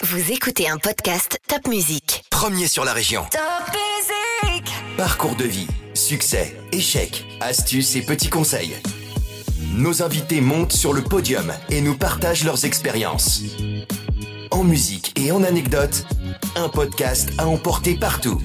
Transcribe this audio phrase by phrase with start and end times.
[0.00, 2.24] Vous écoutez un podcast Top Music.
[2.30, 3.24] Premier sur la région.
[3.32, 3.40] Top
[3.74, 8.76] Music Parcours de vie, succès, échecs, astuces et petits conseils.
[9.74, 13.42] Nos invités montent sur le podium et nous partagent leurs expériences.
[14.52, 16.06] En musique et en anecdotes,
[16.54, 18.40] un podcast à emporter partout.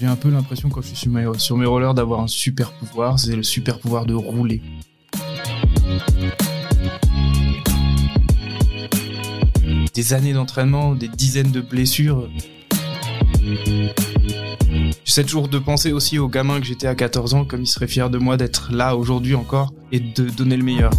[0.00, 3.36] J'ai un peu l'impression quand je suis sur mes, rollers d'avoir un super pouvoir, c'est
[3.36, 4.62] le super pouvoir de rouler.
[9.92, 12.30] Des années d'entraînement, des dizaines de blessures.
[15.04, 17.86] J'essaie toujours de penser aussi aux gamins que j'étais à 14 ans, comme ils seraient
[17.86, 20.92] fiers de moi d'être là aujourd'hui encore et de donner le meilleur.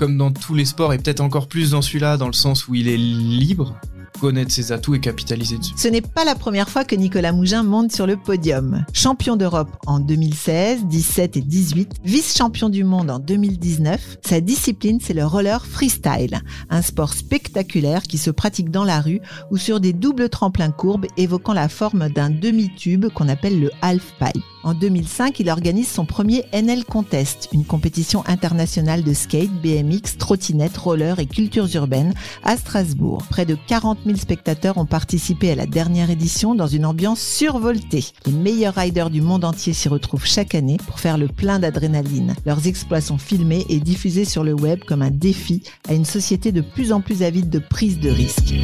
[0.00, 2.74] Comme dans tous les sports, et peut-être encore plus dans celui-là, dans le sens où
[2.74, 3.78] il est libre,
[4.20, 5.74] connaître ses atouts et capitaliser dessus.
[5.76, 8.84] Ce n'est pas la première fois que Nicolas Mougin monte sur le podium.
[8.92, 15.14] Champion d'Europe en 2016, 17 et 18, vice-champion du monde en 2019, sa discipline c'est
[15.14, 19.20] le roller freestyle, un sport spectaculaire qui se pratique dans la rue
[19.50, 24.53] ou sur des doubles tremplins courbes évoquant la forme d'un demi-tube qu'on appelle le half-pipe.
[24.64, 30.78] En 2005, il organise son premier NL Contest, une compétition internationale de skate, BMX, trottinette,
[30.78, 33.24] roller et cultures urbaines à Strasbourg.
[33.28, 38.06] Près de 40 000 spectateurs ont participé à la dernière édition dans une ambiance survoltée.
[38.24, 42.34] Les meilleurs riders du monde entier s'y retrouvent chaque année pour faire le plein d'adrénaline.
[42.46, 46.52] Leurs exploits sont filmés et diffusés sur le web comme un défi à une société
[46.52, 48.54] de plus en plus avide de prise de risques.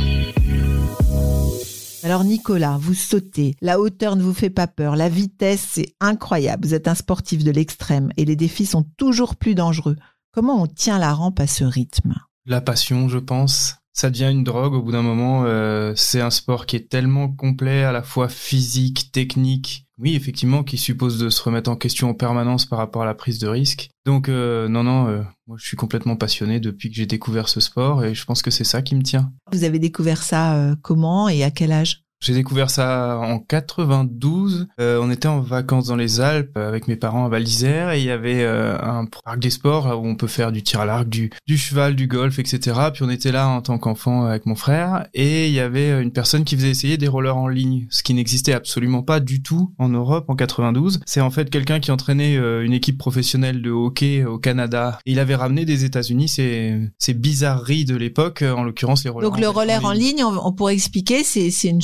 [2.02, 6.66] Alors Nicolas, vous sautez, la hauteur ne vous fait pas peur, la vitesse c'est incroyable,
[6.66, 9.96] vous êtes un sportif de l'extrême et les défis sont toujours plus dangereux.
[10.32, 12.14] Comment on tient la rampe à ce rythme?
[12.46, 13.74] La passion, je pense.
[13.92, 15.44] Ça devient une drogue au bout d'un moment.
[15.44, 19.86] euh, c'est un sport qui est tellement complet, à la fois physique, technique.
[20.00, 23.14] Oui, effectivement, qui suppose de se remettre en question en permanence par rapport à la
[23.14, 23.90] prise de risque.
[24.06, 27.60] Donc, euh, non, non, euh, moi je suis complètement passionné depuis que j'ai découvert ce
[27.60, 29.30] sport et je pense que c'est ça qui me tient.
[29.52, 32.02] Vous avez découvert ça euh, comment et à quel âge?
[32.22, 34.68] J'ai découvert ça en 92.
[34.78, 38.00] Euh, on était en vacances dans les Alpes avec mes parents à Val d'Isère et
[38.00, 40.80] il y avait euh, un parc des sports là, où on peut faire du tir
[40.80, 42.78] à l'arc, du, du cheval, du golf, etc.
[42.92, 46.12] Puis on était là en tant qu'enfant avec mon frère et il y avait une
[46.12, 49.72] personne qui faisait essayer des rollers en ligne, ce qui n'existait absolument pas du tout
[49.78, 51.00] en Europe en 92.
[51.06, 54.98] C'est en fait quelqu'un qui entraînait euh, une équipe professionnelle de hockey au Canada.
[55.06, 59.30] Et il avait ramené des États-Unis ces, ces bizarreries de l'époque, en l'occurrence les rollers.
[59.30, 61.80] Donc le roller en ligne, on, on pourrait expliquer, c'est une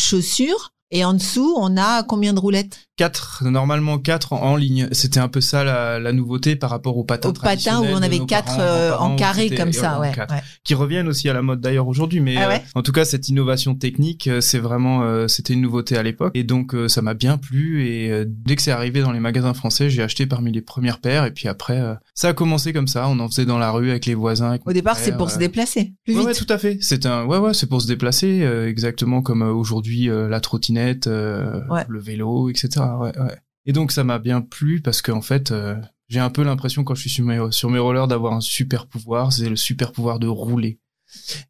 [0.90, 2.85] et en dessous on a combien de roulettes?
[2.96, 4.88] Quatre, normalement quatre en, en ligne.
[4.92, 8.02] C'était un peu ça la, la nouveauté par rapport aux patins Au patin où on
[8.02, 10.12] avait quatre parents, euh, en carré comme ça, ouais.
[10.14, 10.34] quatre.
[10.34, 10.42] ouais.
[10.64, 13.28] Qui reviennent aussi à la mode d'ailleurs aujourd'hui, mais Ah euh, en tout cas cette
[13.28, 17.02] innovation technique, euh, c'est vraiment, euh, c'était une nouveauté à l'époque, et donc euh, ça
[17.02, 17.86] m'a bien plu.
[17.86, 21.24] Et dès que c'est arrivé dans les magasins français, j'ai acheté parmi les premières paires,
[21.26, 21.80] et puis après
[22.14, 23.08] ça a commencé comme ça.
[23.08, 24.48] On en faisait dans la rue avec les voisins.
[24.50, 26.28] avec Au départ, c'est pour se déplacer plus Ouais, vite.
[26.28, 26.78] ouais, tout à fait.
[26.80, 32.48] C'est un, ouais, ouais, c'est pour se déplacer, exactement comme aujourd'hui la trottinette, le vélo,
[32.48, 32.85] etc.
[32.98, 33.36] Ouais, ouais.
[33.66, 35.74] Et donc ça m'a bien plu parce qu'en fait, euh,
[36.08, 38.86] j'ai un peu l'impression quand je suis sur mes, sur mes rollers d'avoir un super
[38.86, 40.78] pouvoir, c'est le super pouvoir de rouler.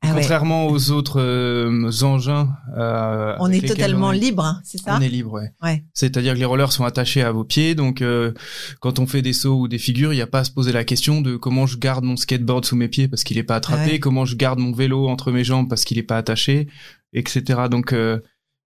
[0.02, 0.20] Ah ouais.
[0.20, 4.97] Contrairement aux autres euh, engins, euh, On est totalement on est- libre, hein, c'est ça?
[4.97, 5.50] On est libre, ouais.
[5.62, 5.82] Ouais.
[5.94, 8.32] C'est-à-dire que les rollers sont attachés à vos pieds, donc euh,
[8.80, 10.72] quand on fait des sauts ou des figures, il n'y a pas à se poser
[10.72, 13.56] la question de comment je garde mon skateboard sous mes pieds parce qu'il n'est pas
[13.56, 13.98] attrapé, Ah ouais.
[13.98, 16.68] comment je garde mon vélo entre mes jambes parce qu'il n'est pas attaché,
[17.14, 17.42] etc.
[17.70, 18.20] Donc euh,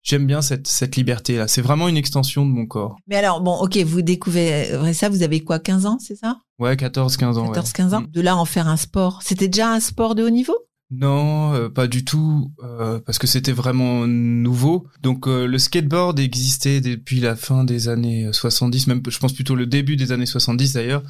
[0.07, 1.49] j'aime bien cette, cette liberté-là.
[1.49, 2.97] C'est vraiment une extension de mon corps.
[3.09, 6.39] Mais alors, bon, ok, vous découvrez ça, vous avez quoi, 15 ans, c'est ça?
[6.59, 7.49] Ouais, 14, 15 ans.
[7.49, 7.59] ouais.
[7.59, 8.07] 14-15 ans Mm.
[8.13, 9.21] De là en faire un sport.
[9.23, 10.55] C'était déjà un sport de haut niveau?
[10.93, 14.87] Non, euh, pas du tout, euh, parce que c'était vraiment nouveau.
[15.03, 19.57] Donc euh, le skateboard existait depuis la fin des années 70, même je pense plutôt
[19.57, 21.03] le début des années 70 d'ailleurs.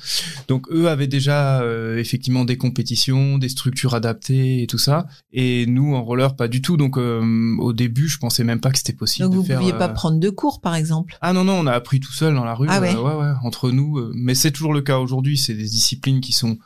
[0.48, 5.08] Donc eux avaient déjà euh, effectivement des compétitions, des structures adaptées et tout ça.
[5.34, 6.78] Et nous en roller pas du tout.
[6.78, 9.58] Donc euh, au début je pensais même pas que c'était possible Donc de vous faire.
[9.58, 11.18] pouviez pas euh, prendre de cours, par exemple?
[11.20, 12.94] Ah non non, on a appris tout seul dans la rue, Ah ouais.
[12.94, 13.98] euh, ouais, ouais, entre nous.
[13.98, 15.36] euh, mais c'est toujours le cas aujourd'hui.
[15.36, 16.56] C'est des disciplines qui sont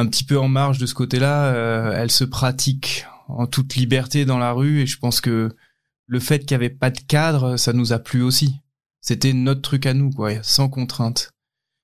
[0.00, 1.46] un petit peu en marge de ce côté-là.
[1.54, 5.50] euh, elles se pratiquent en toute liberté dans la rue, et je pense que
[6.06, 8.56] le fait qu'il n'y avait pas de cadre, ça nous a plu aussi.
[9.00, 11.30] C'était notre truc à nous, quoi, sans contrainte.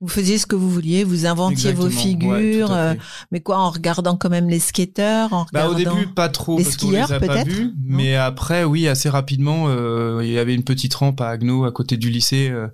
[0.00, 2.94] Vous faisiez ce que vous vouliez, vous inventiez vos Exactement, figures, euh,
[3.30, 5.98] mais quoi, en regardant quand même les skateurs en Bah, au regardant...
[6.00, 7.72] début, pas trop, Les parce qu'on les skieurs, a pas vus.
[7.82, 11.72] Mais après, oui, assez rapidement, euh, il y avait une petite rampe à Agno, à
[11.72, 12.48] côté du lycée.
[12.50, 12.69] euh,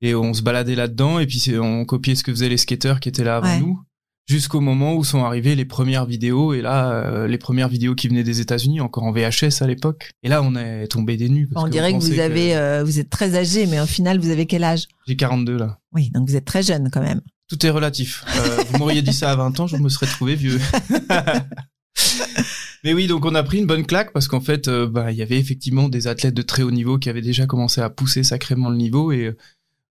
[0.00, 1.18] et on se baladait là-dedans.
[1.18, 3.58] Et puis, on copiait ce que faisaient les skateurs qui étaient là avant Ouais.
[3.60, 3.80] nous.
[4.28, 6.52] Jusqu'au moment où sont arrivées les premières vidéos.
[6.52, 10.10] Et là, euh, les premières vidéos qui venaient des États-Unis, encore en VHS à l'époque.
[10.22, 11.48] Et là, on est tombé des nues.
[11.48, 14.28] parce On dirait que vous avez, euh, vous êtes très âgé, mais au final, vous
[14.28, 14.86] avez quel âge?
[15.06, 15.78] J'ai 42 là.
[15.92, 17.22] Oui, donc vous êtes très jeune quand même.
[17.48, 18.24] Tout est relatif.
[18.36, 20.60] Euh, vous m'auriez dit ça à 20 ans, je me serais trouvé vieux.
[22.84, 25.18] Mais oui, donc on a pris une bonne claque parce qu'en fait, euh, bah, il
[25.18, 28.22] y avait effectivement des athlètes de très haut niveau qui avaient déjà commencé à pousser
[28.22, 29.36] sacrément le niveau et euh,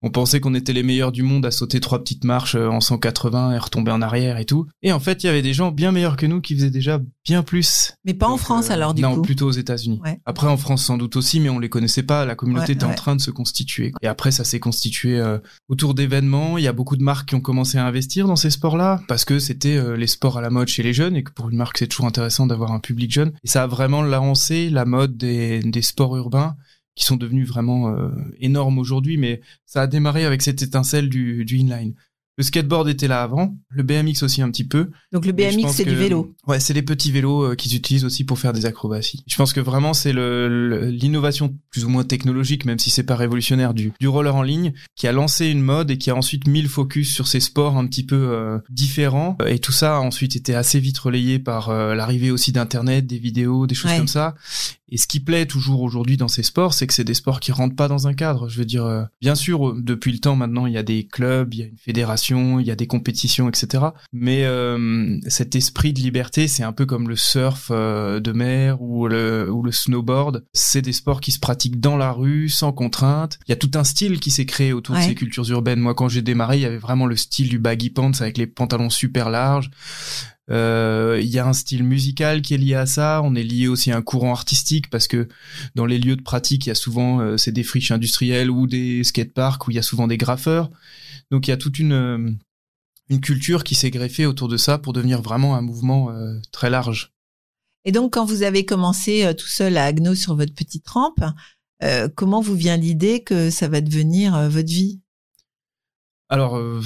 [0.03, 2.81] on pensait qu'on était les meilleurs du monde à sauter trois petites marches euh, en
[2.81, 4.67] 180 et retomber en arrière et tout.
[4.83, 7.01] Et en fait, il y avait des gens bien meilleurs que nous qui faisaient déjà
[7.27, 7.95] bien plus.
[8.05, 9.23] Mais pas en France euh, alors du non, coup.
[9.23, 10.01] plutôt aux États-Unis.
[10.05, 10.21] Ouais.
[10.25, 12.25] Après en France sans doute aussi, mais on les connaissait pas.
[12.25, 13.93] La communauté Ouais, était en train de se constituer.
[14.03, 15.39] Et après ça s'est constitué euh,
[15.69, 16.59] autour d'événements.
[16.59, 19.25] Il y a beaucoup de marques qui ont commencé à investir dans ces sports-là parce
[19.25, 21.57] que c'était euh, les sports à la mode chez les jeunes et que pour une
[21.57, 23.33] marque c'est toujours intéressant d'avoir un public jeune.
[23.45, 26.57] Et ça a vraiment lancé la mode des, des sports urbains
[26.97, 28.09] qui sont devenus vraiment euh,
[28.41, 29.17] énormes aujourd'hui.
[29.17, 31.95] Mais ça a démarré avec cette étincelle du, du inline.
[32.39, 34.91] Le skateboard était là avant, le BMX aussi un petit peu.
[35.11, 36.35] Donc le BMX c'est du vélo.
[36.47, 39.25] Ouais, c'est les petits vélos euh, qu'ils utilisent aussi pour faire des acrobaties.
[39.27, 43.05] Je pense que vraiment c'est le- le- l'innovation plus ou moins technologique, même si c'est
[43.05, 46.15] pas révolutionnaire, du, du roller en ligne, qui a lancé une mode et qui a
[46.15, 49.39] ensuite mis le focus sur ces sports un petit peu euh, différents.
[49.47, 53.19] Et tout ça a ensuite été assez vite relayé par euh, l'arrivée aussi d'Internet, des
[53.19, 53.97] vidéos, des choses Ouais.
[53.97, 54.35] comme ça.
[54.89, 57.51] Et ce qui plaît toujours aujourd'hui dans ces sports, c'est que c'est des sports qui
[57.51, 58.49] rentrent pas dans un cadre.
[58.49, 61.07] Je veux dire, euh, bien sûr, euh, depuis le temps maintenant, il y a des
[61.07, 63.87] clubs, il y a une fédération, il y a des compétitions, etc.
[64.13, 68.81] Mais euh, cet esprit de liberté, c'est un peu comme le surf euh, de mer
[68.81, 70.45] ou le, ou le snowboard.
[70.53, 73.39] C'est des sports qui se pratiquent dans la rue, sans contrainte.
[73.49, 75.01] Il y a tout un style qui s'est créé autour Ouais.
[75.03, 75.81] de ces cultures urbaines.
[75.81, 78.47] Moi, quand j'ai démarré, il y avait vraiment le style du baggy pants avec les
[78.47, 79.71] pantalons super larges.
[80.51, 83.21] Euh, Il y a un style musical qui est lié à ça.
[83.25, 85.29] On est lié aussi à un courant artistique parce que
[85.75, 88.67] dans les lieux de pratique, il y a souvent euh, c'est des friches industrielles ou
[88.67, 90.71] des skateparks où il y a souvent des graffeurs.
[91.31, 92.31] Donc il y a toute une euh,
[93.09, 96.71] une culture qui s'est greffée autour de ça pour devenir vraiment un mouvement euh, très
[96.71, 97.13] large.
[97.85, 101.25] Et donc quand vous avez commencé euh, tout seul à Agno sur votre petite rampe,
[102.15, 105.03] comment vous vient l'idée que ça va devenir votre vie?
[106.29, 106.81] Alors euh,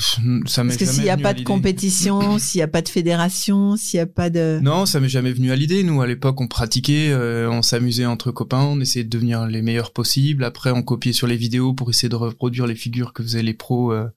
[0.46, 2.88] ça m'est Parce que s'il n'y a pas de compétition, s'il n'y a pas de
[2.88, 4.60] fédération, s'il n'y a pas de...
[4.62, 5.82] Non, ça m'est jamais venu à l'idée.
[5.82, 9.62] Nous, à l'époque, on pratiquait, euh, on s'amusait entre copains, on essayait de devenir les
[9.62, 10.44] meilleurs possibles.
[10.44, 13.54] Après, on copiait sur les vidéos pour essayer de reproduire les figures que faisaient les
[13.54, 14.08] pros euh,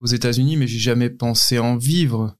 [0.00, 2.36] aux États-Unis, mais j'ai jamais pensé en vivre.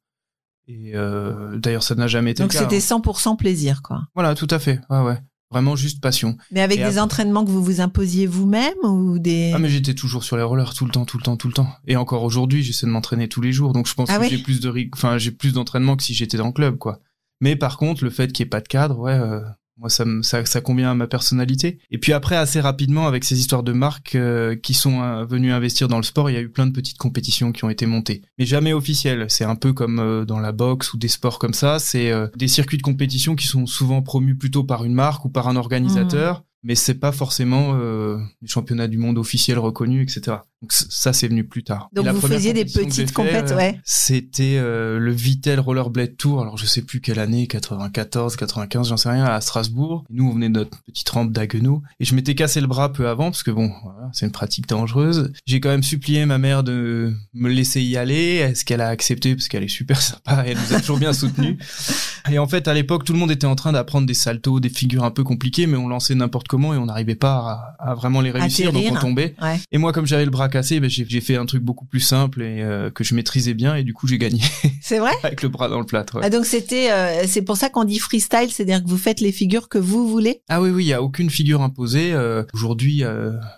[0.68, 2.68] Et euh, d'ailleurs, ça n'a jamais été Donc le cas.
[2.68, 3.00] c'était hein.
[3.00, 4.02] 100% plaisir, quoi.
[4.14, 4.80] Voilà, tout à fait.
[4.90, 5.18] Ouais, ouais.
[5.50, 6.36] Vraiment juste passion.
[6.50, 9.52] Mais avec Et des après- entraînements que vous vous imposiez vous-même ou des...
[9.54, 11.54] Ah, mais j'étais toujours sur les rollers tout le temps, tout le temps, tout le
[11.54, 11.68] temps.
[11.86, 13.72] Et encore aujourd'hui, j'essaie de m'entraîner tous les jours.
[13.72, 16.14] Donc, je pense Ah que oui j'ai plus de, enfin, j'ai plus d'entraînement que si
[16.14, 16.98] j'étais dans le club, quoi.
[17.40, 19.40] Mais par contre, le fait qu'il n'y ait pas de cadre, ouais, euh,
[19.78, 21.78] moi, ça, ça, ça convient à ma personnalité.
[21.90, 25.52] Et puis après, assez rapidement, avec ces histoires de marques euh, qui sont euh, venues
[25.52, 27.84] investir dans le sport, il y a eu plein de petites compétitions qui ont été
[27.84, 28.22] montées.
[28.38, 29.26] Mais jamais officielles.
[29.28, 31.78] C'est un peu comme euh, dans la boxe ou des sports comme ça.
[31.78, 35.28] C'est euh, des circuits de compétition qui sont souvent promus plutôt par une marque ou
[35.28, 36.44] par un organisateur.
[36.62, 40.38] Mais c'est pas forcément euh, les championnats du monde officiels reconnus, etc.
[40.62, 41.90] Donc ça, c'est venu plus tard.
[41.92, 43.80] Donc Et vous faisiez des petites compètes, euh, ouais.
[43.84, 46.40] C'était euh, le Vitel Rollerblade Tour.
[46.40, 50.04] Alors je sais plus quelle année, 94, 95, j'en sais rien, à Strasbourg.
[50.08, 51.82] Nous, on venait de notre petite rampe d'Aguenau.
[52.00, 54.66] Et je m'étais cassé le bras peu avant, parce que bon, voilà, c'est une pratique
[54.66, 55.30] dangereuse.
[55.44, 58.36] J'ai quand même supplié ma mère de me laisser y aller.
[58.36, 59.36] Est-ce qu'elle a accepté?
[59.36, 61.58] Parce qu'elle est super sympa, elle nous a toujours bien soutenus.
[62.30, 64.68] Et en fait, à l'époque, tout le monde était en train d'apprendre des saltos, des
[64.68, 67.94] figures un peu compliquées, mais on lançait n'importe comment et on n'arrivait pas à, à
[67.94, 69.34] vraiment les réussir, donc on tombait.
[69.42, 69.58] Ouais.
[69.72, 72.42] Et moi, comme j'avais le bras cassé, ben, j'ai fait un truc beaucoup plus simple
[72.42, 74.40] et euh, que je maîtrisais bien, et du coup, j'ai gagné
[74.80, 75.12] C'est vrai?
[75.22, 76.16] Avec le bras dans le plâtre.
[76.16, 76.22] ouais.
[76.24, 79.32] ah, Donc c'était, euh, c'est pour ça qu'on dit freestyle, c'est-à-dire que vous faites les
[79.32, 80.42] figures que vous voulez?
[80.48, 82.12] Ah oui, oui, il y a aucune figure imposée.
[82.12, 83.02] Euh, Aujourd'hui,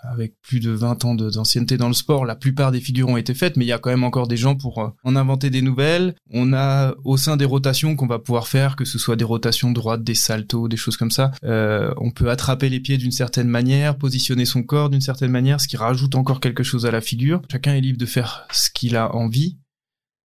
[0.03, 3.33] avec plus de 20 ans d'ancienneté dans le sport, la plupart des figures ont été
[3.33, 6.15] faites, mais il y a quand même encore des gens pour en inventer des nouvelles.
[6.31, 9.71] On a au sein des rotations qu'on va pouvoir faire, que ce soit des rotations
[9.71, 11.31] droites, des saltos, des choses comme ça.
[11.43, 15.67] on peut attraper les pieds d'une certaine manière, positionner son corps d'une certaine manière, ce
[15.67, 17.41] qui rajoute encore quelque chose à la figure.
[17.51, 19.57] Chacun est libre de faire ce qu'il a envie.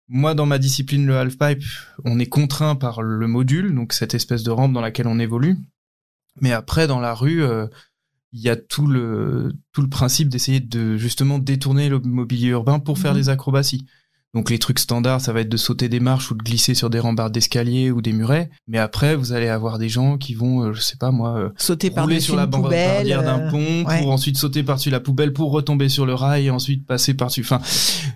[0.10, 1.64] Moi, dans ma discipline, le halfpipe,
[2.06, 5.58] on est contraint par le module, donc cette espèce de rampe dans laquelle on évolue.
[6.40, 7.68] Mais après, dans la rue, euh,
[8.32, 12.80] il y a tout le, tout le principe d'essayer de justement détourner le mobilier urbain
[12.80, 13.18] pour faire Mhm.
[13.20, 13.86] des acrobaties.
[14.34, 16.90] Donc les trucs standards, ça va être de sauter des marches ou de glisser sur
[16.90, 18.50] des rambardes d'escalier ou des murets.
[18.68, 21.50] Mais après, vous allez avoir des gens qui vont, euh, je sais pas moi, euh,
[21.58, 23.08] Sauter par sur la poubelle.
[23.08, 24.02] d'un euh, pont ouais.
[24.02, 27.42] pour ensuite sauter par-dessus la poubelle pour retomber sur le rail et ensuite passer par-dessus.
[27.42, 27.62] Enfin,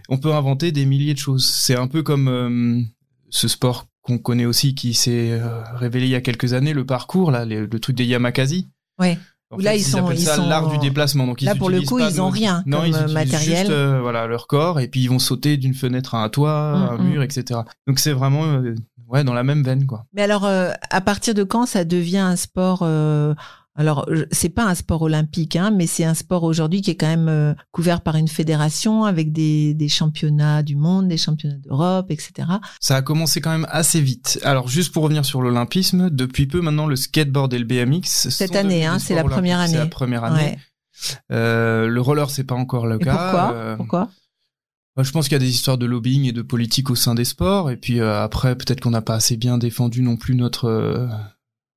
[0.09, 1.45] on peut inventer des milliers de choses.
[1.45, 2.81] C'est un peu comme euh,
[3.29, 6.85] ce sport qu'on connaît aussi qui s'est euh, révélé il y a quelques années, le
[6.85, 8.69] parcours, là, le, le truc des Yamakasi.
[8.99, 9.17] Ouais.
[9.51, 11.27] En là, fait, ils sont- appellent ils ça sont- l'art du déplacement.
[11.27, 12.97] Donc, ils Là, pour le coup, pas ils ont de- rien Non, comme ils euh,
[12.99, 13.57] utilisent matériel.
[13.57, 16.51] juste euh, voilà leur corps et puis ils vont sauter d'une fenêtre à un toit,
[16.53, 17.09] à un Mm, mm.
[17.09, 17.59] mur, etc.
[17.87, 18.73] Donc c'est vraiment euh,
[19.09, 20.05] ouais dans la même veine quoi.
[20.13, 23.33] Mais alors, euh, à partir de quand ça devient un sport euh,
[23.75, 27.07] Alors, c'est pas un sport olympique, hein, mais c'est un sport aujourd'hui qui est quand
[27.07, 32.11] même euh, couvert par une fédération avec des, des championnats du monde, des championnats d'Europe,
[32.11, 32.49] etc.
[32.81, 34.39] Ça a commencé quand même assez vite.
[34.43, 38.57] Alors juste pour revenir sur l'olympisme, depuis peu maintenant le skateboard et le BMX Cette
[38.57, 39.71] année, hein, c'est la première olympiques.
[39.71, 39.89] C'est année.
[39.89, 40.43] la première année.
[40.43, 40.57] Ouais.
[41.31, 43.11] Euh, le roller c'est pas encore le Et cas.
[43.15, 43.53] pourquoi?
[43.55, 44.09] Euh, Pourquoi?
[44.97, 47.15] bah, je pense qu'il y a des histoires de lobbying et de politique au sein
[47.15, 47.71] des sports.
[47.71, 51.07] Et puis euh, après peut-être qu'on n'a pas assez bien défendu non plus notre euh,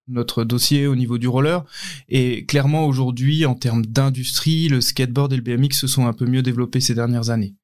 [0.08, 1.64] notre dossier au niveau du roller.
[2.08, 6.26] Et clairement aujourd'hui en termes d'industrie, le skateboard et le BMX se sont un peu
[6.26, 7.54] mieux développés ces dernières années.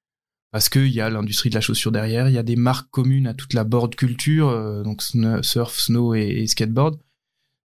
[0.53, 3.29] Parce qu'il y a l'industrie de la chaussure derrière, il y a des marques communes
[3.29, 5.03] à toute la board culture, euh, donc
[5.43, 6.99] surf, snow et, et skateboard.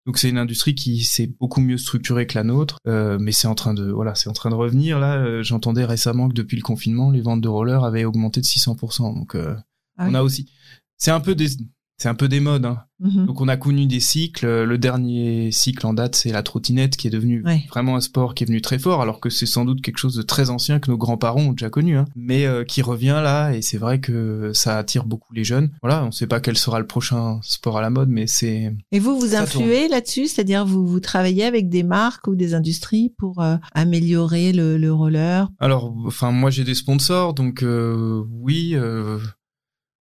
[0.06, 3.48] Donc c'est une industrie qui s'est beaucoup mieux structurée que la nôtre, euh, mais c'est
[3.48, 4.98] en train de voilà, c'est en train de revenir.
[4.98, 8.46] Là, euh, j'entendais récemment que depuis le confinement, les ventes de rollers avaient augmenté de
[8.46, 9.14] 600%.
[9.14, 10.50] Donc Ah on a aussi,
[10.98, 11.48] c'est un peu des,
[11.96, 12.66] c'est un peu des modes.
[12.66, 12.78] Hein.
[13.00, 13.26] Mhm.
[13.26, 14.46] Donc on a connu des cycles.
[14.64, 17.64] Le dernier cycle en date, c'est la trottinette qui est devenu Ouais.
[17.68, 20.14] vraiment un sport qui est venu très fort, alors que c'est sans doute quelque chose
[20.14, 23.52] de très ancien que nos grands-parents ont déjà connu, hein, mais euh, qui revient là.
[23.52, 25.70] Et c'est vrai que ça attire beaucoup les jeunes.
[25.82, 28.74] Voilà, on ne sait pas quel sera le prochain sport à la mode, mais c'est
[28.92, 33.12] Et vous, vous influez là-dessus, c'est-à-dire vous vous travaillez avec des marques ou des industries
[33.18, 35.48] pour euh, améliorer le, le roller?
[35.58, 38.74] Alors, enfin, moi j'ai des sponsors, donc euh, oui.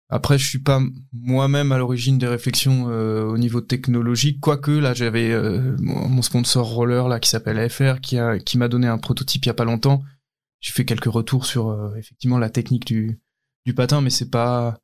[0.10, 4.94] Après, je suis pas moi-même à l'origine des réflexions euh, au niveau technologique, quoique là
[4.94, 8.98] j'avais euh, mon sponsor roller là qui s'appelle FR, qui a qui m'a donné un
[8.98, 10.04] prototype il y a pas longtemps.
[10.62, 13.20] J'ai fait quelques retours sur euh, effectivement la technique du
[13.68, 14.80] du patin, mais c'est pas.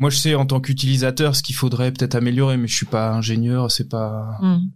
[0.00, 3.12] Moi, je sais en tant qu'utilisateur ce qu'il faudrait peut-être améliorer, mais je suis pas
[3.12, 4.38] ingénieur, c'est pas.
[4.42, 4.70] Mhm.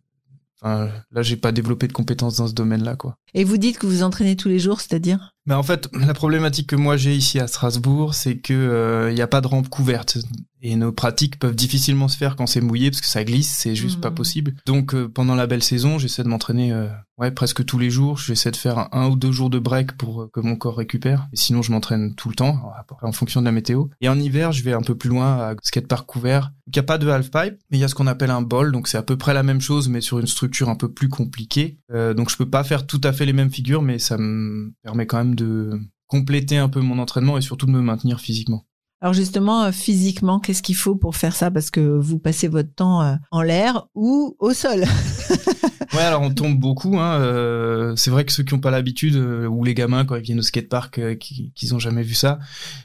[0.61, 3.17] Enfin, là, j'ai pas développé de compétences dans ce domaine-là, quoi.
[3.35, 5.32] Et vous dites que vous entraînez tous les jours, c'est-à-dire?
[5.47, 9.15] Mais en fait, la problématique que moi j'ai ici à Strasbourg, c'est que euh, il
[9.15, 10.19] n'y a pas de rampe couverte
[10.63, 13.75] et nos pratiques peuvent difficilement se faire quand c'est mouillé parce que ça glisse, c'est
[13.75, 14.01] juste Mhm.
[14.03, 14.55] pas possible.
[14.65, 16.89] Donc euh, pendant la belle saison, j'essaie de m'entraîner euh,
[17.19, 18.17] ouais presque tous les jours.
[18.19, 21.29] J'essaie de faire un, ou deux jours de break pour euh, que mon corps récupère.
[21.33, 22.63] Et sinon, je m'entraîne tout le temps
[23.03, 23.87] en fonction de la météo.
[24.01, 26.53] Et en hiver, je vais un peu plus loin à skatepark couvert.
[26.69, 28.43] Il n'y a pas de half pipe, mais il y a ce qu'on appelle un
[28.43, 28.71] ball.
[28.71, 31.09] Donc c'est à peu près la même chose, mais sur une structure un peu plus
[31.09, 31.79] compliquée.
[31.93, 34.73] Euh, donc je peux pas faire tout à fait les mêmes figures, mais ça me
[34.85, 38.65] permet quand même de compléter un peu mon entraînement et surtout de me maintenir physiquement.
[39.03, 41.51] Alors justement, euh, physiquement, qu'est-ce qu'il faut pour faire ça?
[41.51, 44.85] Parce que vous passez votre temps euh, en l'air ou au sol.
[45.95, 46.99] Ouais, alors on tombe beaucoup.
[46.99, 50.17] Hein, euh, c'est vrai que ceux qui n'ont pas l'habitude, euh, ou les gamins quand
[50.17, 52.39] ils viennent au skatepark, euh, qui qu'ils ont jamais vu ça,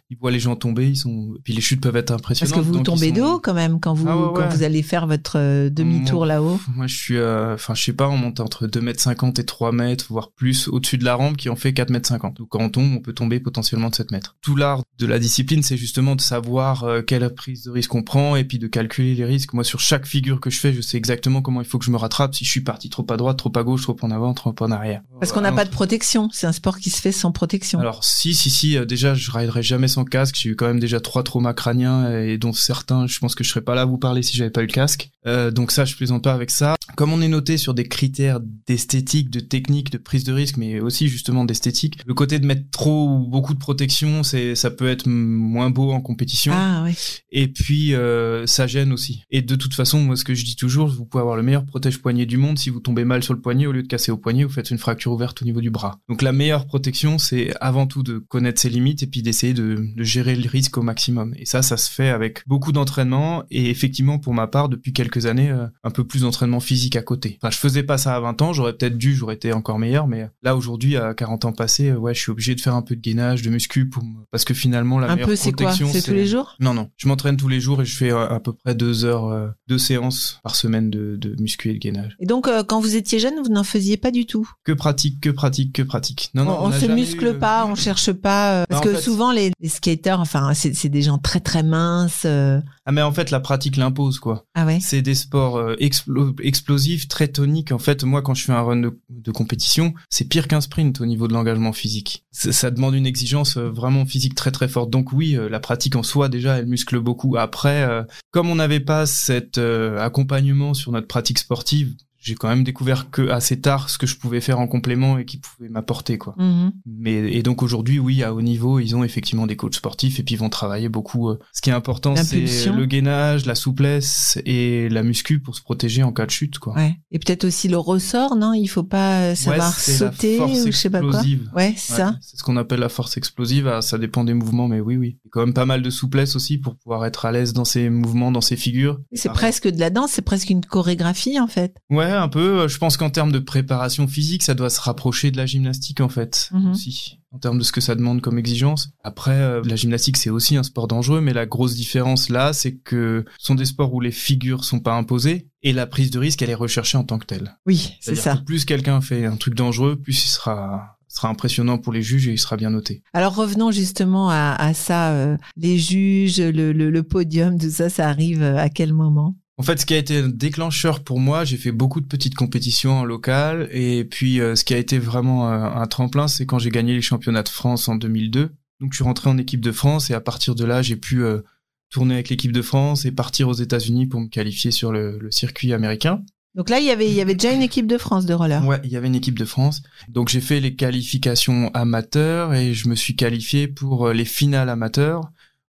[0.10, 0.90] ils voient les gens tomber.
[0.90, 2.56] Ils sont, puis les chutes peuvent être Parce impressionnantes.
[2.56, 4.50] que vous tombez sont- d'eau quand même quand vous, Ah ouais, quand ouais.
[4.56, 6.60] vous allez faire votre euh, demi-tour là-haut.
[6.76, 10.08] Moi, je suis, euh, enfin, je sais pas, on monte entre 2m50 et 3 mètres,
[10.10, 12.36] voire plus, au-dessus de la rampe qui en fait 4m50.
[12.38, 14.36] Donc, quand on tombe, on peut tomber potentiellement de 7 mètres.
[14.42, 18.04] Tout l'art de la discipline, c'est justement de savoir euh, quelle prise de risque on
[18.04, 19.54] prend et puis de calculer les risques.
[19.54, 21.92] Moi, sur chaque figure que je fais, je sais exactement comment il faut que je
[21.92, 24.34] me rattrape si je suis parti trop à droite, trop à gauche, trop en avant,
[24.34, 25.02] trop en arrière.
[25.20, 26.30] Parce qu'on n'a pas de protection.
[26.32, 27.80] C'est un sport qui se fait sans protection.
[27.80, 30.80] alors si si si euh, déjà je riderai jamais sans casque j'ai eu quand même
[30.80, 33.86] déjà trois traumas crâniens et dont certains je pense que je serais pas là à
[33.86, 36.50] vous parler si j'avais pas eu le casque Euh, donc ça je plaisante pas avec
[36.52, 40.58] ça comme on est noté sur des critères d'esthétique de technique de prise de risque
[40.58, 44.70] mais aussi justement d'esthétique le côté de mettre trop ou beaucoup de protection c'est ça
[44.72, 46.96] peut être moins beau en compétition ah oui.
[47.32, 49.24] et puis euh, ça gêne aussi.
[49.32, 51.66] Et de toute façon, moi ce que je dis toujours, vous pouvez avoir le meilleur
[51.66, 54.18] protège-poignet du monde si vous tombez mal sur le poignet au lieu de casser au
[54.18, 56.00] poignet, vous faites une fracture ouverte au niveau du bras.
[56.08, 59.78] Donc la meilleure protection, c'est avant tout de connaître ses limites et puis d'essayer de,
[59.96, 61.34] de gérer le risque au maximum.
[61.38, 65.26] Et ça, ça se fait avec beaucoup d'entraînement et effectivement pour ma part depuis quelques
[65.26, 67.38] années euh, un peu plus d'entraînement physique à côté.
[67.42, 70.08] Enfin, je faisais pas ça à 20 ans, j'aurais peut-être dû, j'aurais été encore meilleur,
[70.08, 72.82] mais là aujourd'hui à 40 ans passés, euh, ouais, je suis obligé de faire un
[72.82, 76.02] peu de gainage, de muscu pour parce que finalement la Un meilleure peu, protection C'est
[76.02, 76.56] tous les jours?
[76.60, 76.90] Non, non.
[76.98, 79.48] Je m'entraîne tous les jours et je fais euh, à peu près deux heures, euh,
[79.68, 82.16] deux séances par semaine de, de muscu et de gainage.
[82.20, 84.50] Et donc, euh, quand vous étiez jeune, vous n'en faisiez pas du tout.
[84.64, 86.30] Que pratique, que pratique, que pratique.
[86.34, 88.62] Non, non, on, on se muscle eu, euh, pas, on cherche pas.
[88.62, 91.40] euh, parce Bah, en que fait- souvent, les, les skaters, enfin, c'est des gens très
[91.40, 92.24] très minces.
[92.26, 92.60] euh.
[92.86, 94.46] Ah, mais en fait, la pratique l'impose, quoi.
[94.56, 94.80] Ah ouais.
[94.82, 97.72] C'est des sports euh, explo- explosifs, très toniques.
[97.72, 101.02] En fait, moi, quand je fais un run de, de compétition, c'est pire qu'un sprint
[101.02, 102.24] au niveau de l'engagement physique.
[102.32, 104.90] Ça, demande une exigence vraiment physique très très forte.
[104.90, 107.36] Donc oui, la pratique en soi, déjà, elle muscle beaucoup.
[107.36, 107.88] Après,
[108.32, 109.58] comme on n'avait pas cet
[110.00, 114.18] accompagnement sur notre pratique sportive, j'ai quand même découvert que assez tard ce que je
[114.18, 116.34] pouvais faire en complément et qui pouvait m'apporter, quoi.
[116.38, 116.72] Mhm.
[116.86, 120.24] Mais et donc aujourd'hui, oui, à haut niveau, ils ont effectivement des coachs sportifs et
[120.24, 121.30] puis ils vont travailler beaucoup.
[121.30, 125.62] euh, Ce qui est important, c'est le gainage, la souplesse et la muscu pour se
[125.62, 126.74] protéger en cas de chute, quoi.
[126.76, 126.96] Ouais.
[127.12, 128.54] Et peut-être aussi le ressort, non?
[128.54, 131.10] Il faut pas savoir Ouais, sauter force ou je sais pas quoi.
[131.10, 131.50] explosive.
[131.56, 132.16] Ouais, c'est Ouais, ça.
[132.22, 133.68] C'est ce qu'on appelle la force explosive.
[133.68, 135.18] Ah, Ça dépend des mouvements, mais oui, oui.
[135.24, 137.54] Il y a quand même pas mal de souplesse aussi pour pouvoir être à l'aise
[137.54, 139.00] dans ses mouvements, dans ses figures.
[139.14, 141.76] C'est presque de la danse, c'est presque une chorégraphie en fait.
[141.90, 142.68] Ouais, un peu.
[142.68, 146.10] Je pense qu'en termes de préparation physique, ça doit se rapprocher de la gymnastique en
[146.10, 146.72] fait Mhm.
[146.72, 148.90] aussi, en termes de ce que ça demande comme exigence.
[149.04, 152.76] Après, euh, la gymnastique c'est aussi un sport dangereux, mais la grosse différence là, c'est
[152.76, 156.20] que ce sont des sports où les figures sont pas imposées et la prise de
[156.20, 157.58] risque elle est recherchée en tant que telle.
[157.66, 158.38] Oui, c'est ça.
[158.38, 162.28] que plus quelqu'un fait un truc dangereux, plus il sera sera impressionnant pour les juges
[162.28, 163.02] et il sera bien noté.
[163.14, 167.90] Alors revenons justement à, à ça, euh, les juges, le, le, le podium, tout ça,
[167.90, 169.36] ça arrive euh, à quel moment?
[169.60, 172.36] En fait, ce qui a été un déclencheur pour moi, j'ai fait beaucoup de petites
[172.36, 176.46] compétitions en local, et puis euh, ce qui a été vraiment euh, un tremplin, c'est
[176.46, 178.52] quand j'ai gagné les championnats de France en 2002.
[178.80, 181.24] Donc je suis rentré en équipe de France, et à partir de là, j'ai pu
[181.24, 181.42] euh,
[181.90, 185.32] tourner avec l'équipe de France et partir aux États-Unis pour me qualifier sur le, le
[185.32, 186.22] circuit américain.
[186.58, 188.66] Donc là, il y avait, il y avait déjà une équipe de France de roller.
[188.66, 189.84] Ouais, il y avait une équipe de France.
[190.10, 194.70] Donc j'ai fait les qualifications amateurs et je me suis qualifié pour euh, les finales
[194.70, 195.22] amateurs.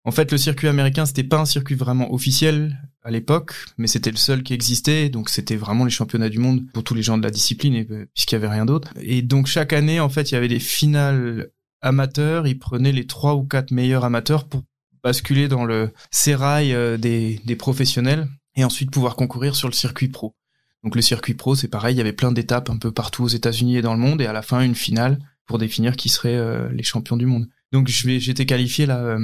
[0.07, 4.09] En fait, le circuit américain, c'était pas un circuit vraiment officiel à l'époque, mais c'était
[4.09, 5.09] le seul qui existait.
[5.09, 8.05] Donc c'était vraiment les championnats du monde pour tous les gens de la discipline, euh,
[8.13, 8.93] puisqu'il y avait rien d'autre.
[9.01, 11.49] Et donc chaque année, en fait, il y avait des finales
[11.81, 12.47] amateurs.
[12.47, 14.63] Ils prenaient les trois ou quatre meilleurs amateurs pour
[15.03, 20.37] basculer dans le sérail euh, des, professionnels et ensuite pouvoir concourir sur le circuit pro.
[20.85, 23.27] Donc le circuit pro, c'est pareil, il y avait plein d'étapes un peu partout aux
[23.27, 26.37] États-Unis et dans le monde, et à la fin une finale pour définir qui seraient
[26.37, 27.49] euh, les champions du monde.
[27.73, 29.17] Donc j'étais qualifié là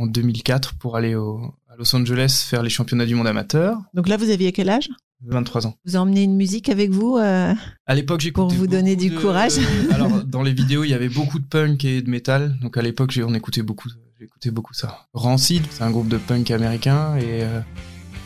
[0.00, 3.76] en 2004 pour aller au, à Los Angeles faire les championnats du monde amateur.
[3.94, 4.88] Donc là, vous aviez quel âge?
[5.26, 5.74] 23 ans.
[5.84, 7.52] Vous emmenez une musique avec vous euh,
[7.86, 9.58] À l'époque, j'écoutais Pour vous donner du de- courage.
[9.92, 12.56] Alors dans les vidéos, il y avait beaucoup de punk et de métal.
[12.62, 15.06] Donc à l'époque, on écoutait beaucoup, j'écoutais beaucoup ça.
[15.12, 17.60] Rancid, c'est un groupe de punk américain et euh,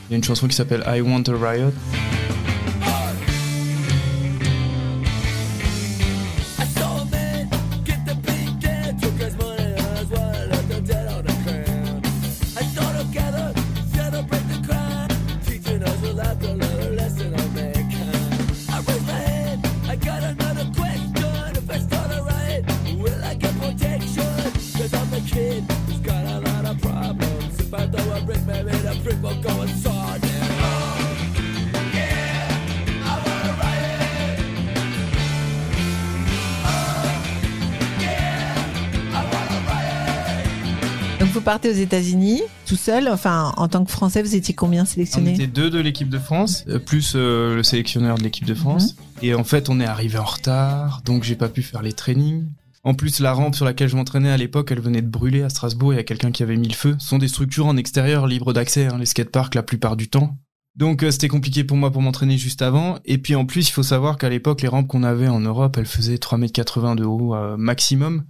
[0.09, 1.73] il y a une chanson qui s'appelle I Want a Riot.
[41.69, 43.09] Aux États-Unis tout seul.
[43.09, 46.19] Enfin, en tant que Français, vous étiez combien On sélectionné était deux de l'équipe de
[46.19, 48.97] France, euh, plus euh, le sélectionneur de l'équipe de France.
[49.23, 52.45] Et en fait, on est arrivé en retard, donc j'ai pas pu faire les trainings.
[52.83, 55.49] En plus, la rampe sur laquelle je m'entraînais à l'époque, elle venait de brûler à
[55.49, 55.95] Strasbourg.
[55.95, 56.97] Il y a quelqu'un qui avait mis le feu.
[56.99, 60.37] Ce sont des structures en extérieur libres d'accès, hein, les skateparks la plupart du temps.
[60.77, 62.99] Donc euh, c'était compliqué pour moi pour m'entraîner juste avant.
[63.05, 65.77] Et puis en plus, il faut savoir qu'à l'époque, les rampes qu'on avait en Europe,
[65.79, 68.25] elles faisaient 3,80 m de haut euh, maximum.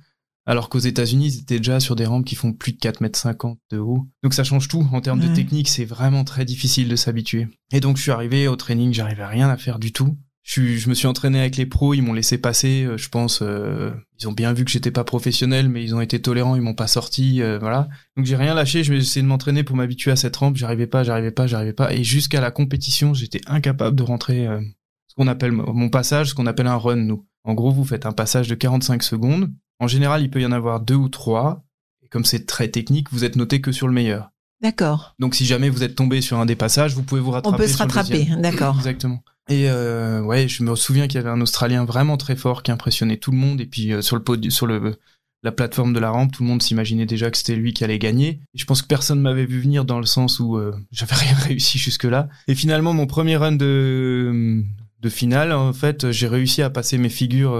[0.47, 3.57] Alors qu'aux États-Unis, ils étaient déjà sur des rampes qui font plus de 4,50 m
[3.71, 4.07] de haut.
[4.23, 4.87] Donc ça change tout.
[4.93, 5.29] En termes Ouais.
[5.29, 7.49] de technique, c'est vraiment très difficile de s'habituer.
[7.73, 10.17] Et donc je suis arrivé au training, j'arrivais à rien à faire du tout.
[10.43, 12.85] Je, suis- je me suis entraîné avec les pros, ils m'ont laissé passer.
[12.85, 16.03] euh, je pense, euh, ils ont bien vu que j'étais pas professionnel, mais ils ont
[16.03, 17.89] été tolérants, ils m'ont pas sorti, euh, voilà.
[18.19, 18.85] Donc j'ai rien lâché.
[18.85, 20.59] Je vais essayer de m'entraîner pour m'habituer à cette rampe.
[20.59, 21.95] J'arrivais pas, j'arrivais pas, j'arrivais pas.
[21.95, 24.61] Et jusqu'à la compétition, j'étais incapable de rentrer euh,
[25.07, 26.97] ce qu'on appelle mon passage, ce qu'on appelle un run.
[26.97, 29.51] Nous, en gros, vous faites un passage de 45 secondes.
[29.81, 31.65] En général, il peut y en avoir deux ou trois.
[32.03, 34.31] Et comme c'est très technique, vous êtes noté que sur le meilleur.
[34.63, 35.15] D'accord.
[35.19, 37.57] Donc si jamais vous êtes tombé sur un des passages, vous pouvez vous On rattraper.
[37.59, 38.29] peut se rattraper.
[38.39, 38.77] D'accord.
[38.79, 39.23] Exactement.
[39.51, 42.71] Et euh, ouais, je me souviens qu'il y avait un Australien vraiment très fort qui
[42.71, 43.61] impressionnait tout le monde.
[43.61, 44.97] Et puis euh, sur le pod- sur le
[45.43, 47.99] la plateforme de la rampe, tout le monde s'imaginait déjà que c'était lui qui allait
[47.99, 48.41] gagner.
[48.55, 51.35] Et je pense que personne m'avait vu venir dans le sens où euh, j'avais rien
[51.35, 52.31] réussi jusque là.
[52.49, 54.63] Et finalement, mon premier run de
[55.01, 57.53] de finale, en fait, j'ai réussi à passer mes figures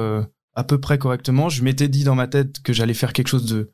[0.55, 1.49] à peu près correctement.
[1.49, 3.71] Je m'étais dit dans ma tête que j'allais faire quelque chose de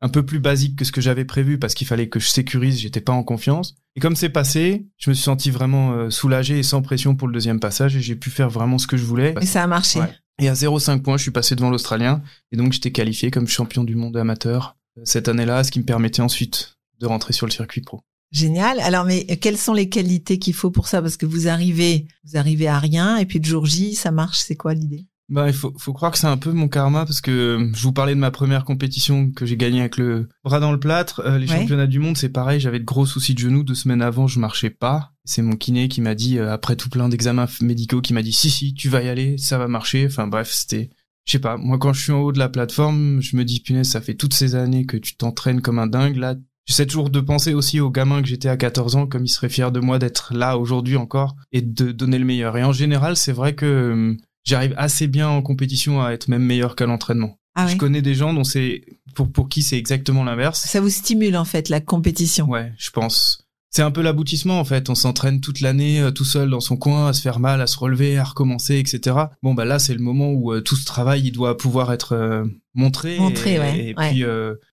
[0.00, 2.78] un peu plus basique que ce que j'avais prévu parce qu'il fallait que je sécurise,
[2.78, 3.74] j'étais pas en confiance.
[3.96, 7.26] Et comme c'est passé, je me suis senti vraiment euh, soulagé et sans pression pour
[7.26, 9.34] le deuxième passage et j'ai pu faire vraiment ce que je voulais.
[9.40, 10.00] Et ça a marché.
[10.00, 10.12] Ouais.
[10.40, 13.82] Et à 0,5 points, je suis passé devant l'Australien et donc j'étais qualifié comme champion
[13.82, 17.52] du monde amateur euh, cette année-là, ce qui me permettait ensuite de rentrer sur le
[17.52, 18.02] circuit pro.
[18.30, 18.80] Génial.
[18.80, 21.00] Alors, mais quelles sont les qualités qu'il faut pour ça?
[21.00, 24.40] Parce que vous arrivez, vous arrivez à rien, et puis le jour J, ça marche.
[24.40, 25.06] C'est quoi l'idée?
[25.30, 27.82] Bah, il faut, faut croire que c'est un peu mon karma parce que euh, je
[27.82, 31.22] vous parlais de ma première compétition que j'ai gagnée avec le bras dans le plâtre.
[31.24, 31.56] Euh, les Ouais.
[31.60, 32.60] championnats du monde, c'est pareil.
[32.60, 33.62] J'avais de gros soucis de genoux.
[33.64, 35.12] Deux semaines avant, je marchais pas.
[35.24, 38.34] C'est mon kiné qui m'a dit, euh, après tout plein d'examens médicaux, qui m'a dit
[38.34, 40.04] si si, tu vas y aller, ça va marcher.
[40.06, 40.90] Enfin bref, c'était,
[41.24, 41.56] je sais pas.
[41.56, 44.14] Moi, quand je suis en haut de la plateforme, je me dis punaise, ça fait
[44.16, 46.16] toutes ces années que tu t'entraînes comme un dingue.
[46.16, 46.34] Là,
[46.66, 49.48] j'essaie toujours de penser aussi aux gamins que j'étais à 14 ans, comme ils seraient
[49.48, 52.58] fiers de moi d'être là aujourd'hui encore et de donner le meilleur.
[52.58, 56.76] Et en général, c'est vrai que j'arrive assez bien en compétition à être même meilleur
[56.76, 57.38] qu'à l'entraînement.
[57.56, 57.78] Ah Je oui.
[57.78, 60.64] connais des gens dont c'est pour pour qui c'est exactement l'inverse.
[60.66, 62.46] Ça vous stimule en fait la compétition.
[62.48, 63.46] Ouais, je pense.
[63.70, 64.90] c'est un peu l'aboutissement en fait.
[64.90, 67.66] On s'entraîne toute l'année euh, tout seul dans son coin, à se faire mal, à
[67.68, 69.16] se relever, à recommencer, etc.
[69.42, 72.12] Bon bah là c'est le moment où euh, tout ce travail il doit pouvoir être
[72.14, 73.18] euh, montré.
[73.18, 74.10] Montré, et, ouais, Et ouais.
[74.10, 74.24] puis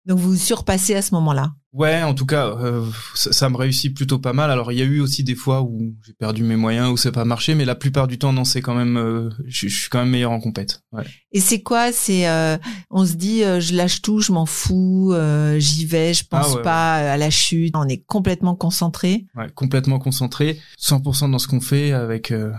[0.08, 1.54] Donc vous surpassez à ce moment-là.
[1.74, 4.52] Ouais, en tout cas euh, ça, ça me réussit plutôt pas mal.
[4.52, 7.10] Alors il y a eu aussi des fois où j'ai perdu mes moyens, où ça
[7.10, 9.80] n'a pas marché, mais la plupart du temps non c'est quand même, euh, je je
[9.82, 10.82] suis quand même meilleur en compète.
[10.92, 11.04] Ouais.
[11.32, 11.92] Et c'est quoi?
[11.92, 12.58] C'est euh,
[12.90, 16.48] on se dit euh, je lâche tout, je m'en fous, euh, j'y vais, je pense
[16.52, 17.74] Ah ouais, pas à la chute.
[17.76, 19.26] On est complètement concentré.
[19.36, 22.52] Ouais, complètement concentré, 100% dans ce qu'on fait avec euh,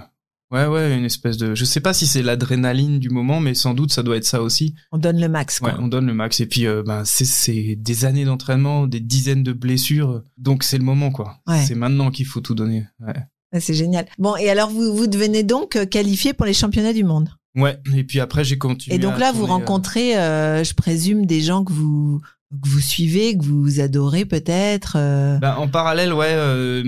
[0.53, 3.75] ouais ouais une espèce de je sais pas si c'est l'adrénaline du moment mais sans
[3.75, 4.75] doute ça doit être ça aussi.
[4.93, 5.59] On donne le max.
[5.59, 5.71] Quoi.
[5.71, 9.43] Ouais, on donne le max et puis euh, ben c'est des années d'entraînement, des dizaines
[9.43, 11.41] de blessures donc c'est le moment quoi.
[11.47, 11.65] Ouais.
[11.67, 12.85] C'est maintenant qu'il faut tout donner.
[13.01, 13.15] Ouais.
[13.53, 14.07] Ah, C'est génial.
[14.19, 17.29] Bon, et alors vous, vous devenez donc euh, qualifié pour les championnats du monde?
[17.55, 21.27] Ouais, et puis après j'ai continué Et donc là, vous euh, rencontrez, euh, je présume,
[21.27, 22.23] des gens que vous
[22.63, 24.95] que vous suivez, que vous adorez peut-être.
[24.97, 25.39] euh.
[25.39, 26.83] Ben, en parallèle, ouais, euh,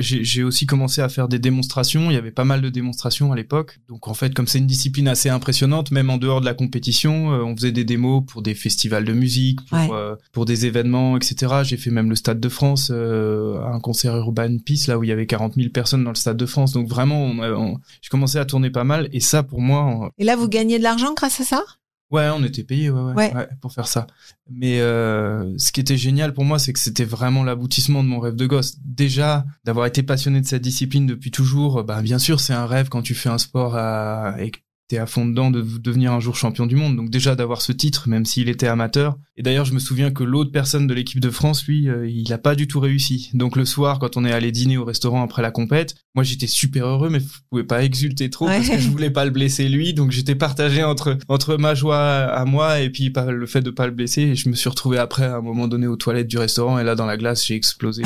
[0.00, 2.10] j'ai, aussi commencé à faire des démonstrations.
[2.10, 3.78] Il y avait pas mal de démonstrations à l'époque.
[3.88, 7.32] Donc en fait, comme c'est une discipline assez impressionnante, même en dehors de la compétition,
[7.32, 9.88] euh, on faisait des démos pour des festivals de musique, pour, Ouais.
[9.92, 11.54] euh, pour des événements, etc.
[11.64, 15.08] J'ai fait même le Stade de France, euh, un concert Urban Peace, là où il
[15.08, 16.72] y avait 40 000 personnes dans le Stade de France.
[16.72, 19.08] Donc vraiment, on, a- on- j'ai commencé à tourner pas mal.
[19.12, 21.62] Et ça, pour moi, on- Et là, vous gagnez de l'argent grâce à ça?
[22.10, 23.34] Ouais, on était payé, ouais, ouais, Ouais.
[23.34, 24.06] ouais, pour faire ça.
[24.50, 28.18] Mais euh, ce qui était génial pour moi, c'est que c'était vraiment l'aboutissement de mon
[28.18, 28.76] rêve de gosse.
[28.84, 32.88] Déjà, d'avoir été passionné de cette discipline depuis toujours, bah bien sûr, c'est un rêve
[32.88, 36.18] quand tu fais un sport à, et que t'es à fond dedans de devenir un
[36.18, 36.96] jour champion du monde.
[36.96, 39.16] Donc déjà d'avoir ce titre, même s'il était amateur.
[39.40, 42.30] Et d'ailleurs, je me souviens que l'autre personne de l'équipe de France, lui, euh, il
[42.30, 43.30] a pas du tout réussi.
[43.32, 46.46] Donc le soir, quand on est allé dîner au restaurant après la compète, moi j'étais
[46.46, 48.76] super heureux, mais je pouvais pas exulter trop parce Ouais.
[48.76, 49.94] que je voulais pas le blesser lui.
[49.94, 53.70] Donc j'étais partagé entre entre ma joie à moi et puis pas- le fait de
[53.70, 54.20] pas le blesser.
[54.22, 56.84] Et je me suis retrouvé après à un moment donné aux toilettes du restaurant et
[56.84, 58.02] là dans la glace j'ai explosé.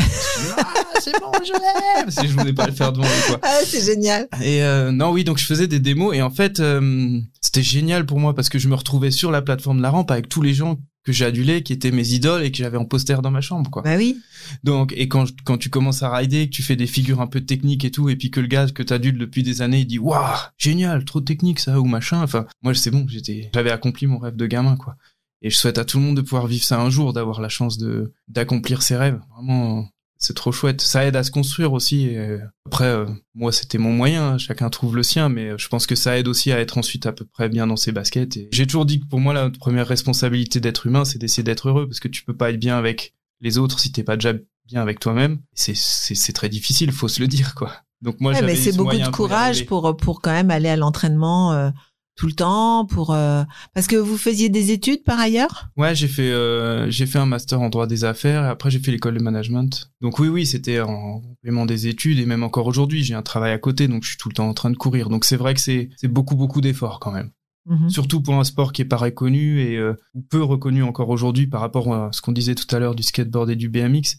[0.57, 2.05] Ah c'est bon, je l'aime.
[2.15, 3.41] Parce je voulais pas le faire devant lui quoi.
[3.43, 4.29] Ah, c'est génial.
[4.41, 8.07] Et euh, non, oui, donc je faisais des démos et en fait, euh, c'était génial
[8.07, 10.41] pour moi parce que je me retrouvais sur la plateforme de la rampe avec tous
[10.43, 13.41] les gens que j'adulais, qui étaient mes idoles et que j'avais en poster dans ma
[13.41, 13.83] chambre, quoi.
[13.83, 14.19] Bah oui.
[14.63, 17.43] Donc, et quand, quand tu commences à rider, que tu fais des figures un peu
[17.43, 19.99] techniques et tout, et puis que le gars que t'adules depuis des années, il dit,
[19.99, 22.23] waouh, génial, trop technique ça, ou machin.
[22.23, 24.97] Enfin, moi, c'est bon, j'étais, j'avais accompli mon rêve de gamin, quoi.
[25.43, 27.51] Et je souhaite à tout le monde de pouvoir vivre ça un jour, d'avoir la
[27.51, 29.21] chance de, d'accomplir ses rêves.
[29.35, 29.87] Vraiment,
[30.25, 30.81] c'est trop chouette.
[30.81, 32.07] Ça aide à se construire aussi.
[32.07, 34.33] Et euh, après, euh, moi, c'était mon moyen.
[34.33, 34.39] hein.
[34.39, 37.07] Chacun trouve le sien, mais euh, je pense que ça aide aussi à être ensuite
[37.07, 38.37] à peu près bien dans ses baskets.
[38.37, 41.69] Et j'ai toujours dit que pour moi, la première responsabilité d'être humain, c'est d'essayer d'être
[41.69, 44.33] heureux, parce que tu peux pas être bien avec les autres si t'es pas déjà
[44.67, 45.41] bien avec toi-même.
[45.55, 47.73] C'est, c'est, c'est très difficile, faut se le dire, quoi.
[48.01, 50.77] Donc moi, Ouais, mais c'est ce beaucoup de courage pour pour quand même aller à
[50.77, 51.71] l'entraînement euh,
[52.17, 53.43] tout le temps, pour euh,
[53.75, 55.69] parce que vous faisiez des études par ailleurs?
[55.77, 58.79] Ouais, j'ai fait euh, j'ai fait un master en droit des affaires et après j'ai
[58.79, 59.91] fait l'école de management.
[60.01, 63.53] Donc oui oui, c'était en complément des études et même encore aujourd'hui, j'ai un travail
[63.53, 65.09] à côté donc je suis tout le temps en train de courir.
[65.09, 67.31] Donc c'est vrai que c'est c'est beaucoup beaucoup d'efforts quand même.
[67.67, 67.89] Mhm.
[67.89, 69.95] Surtout pour un sport qui est pas reconnu et euh,
[70.31, 73.51] peu reconnu encore aujourd'hui par rapport à ce qu'on disait tout à l'heure du skateboard
[73.51, 74.19] et du BMX.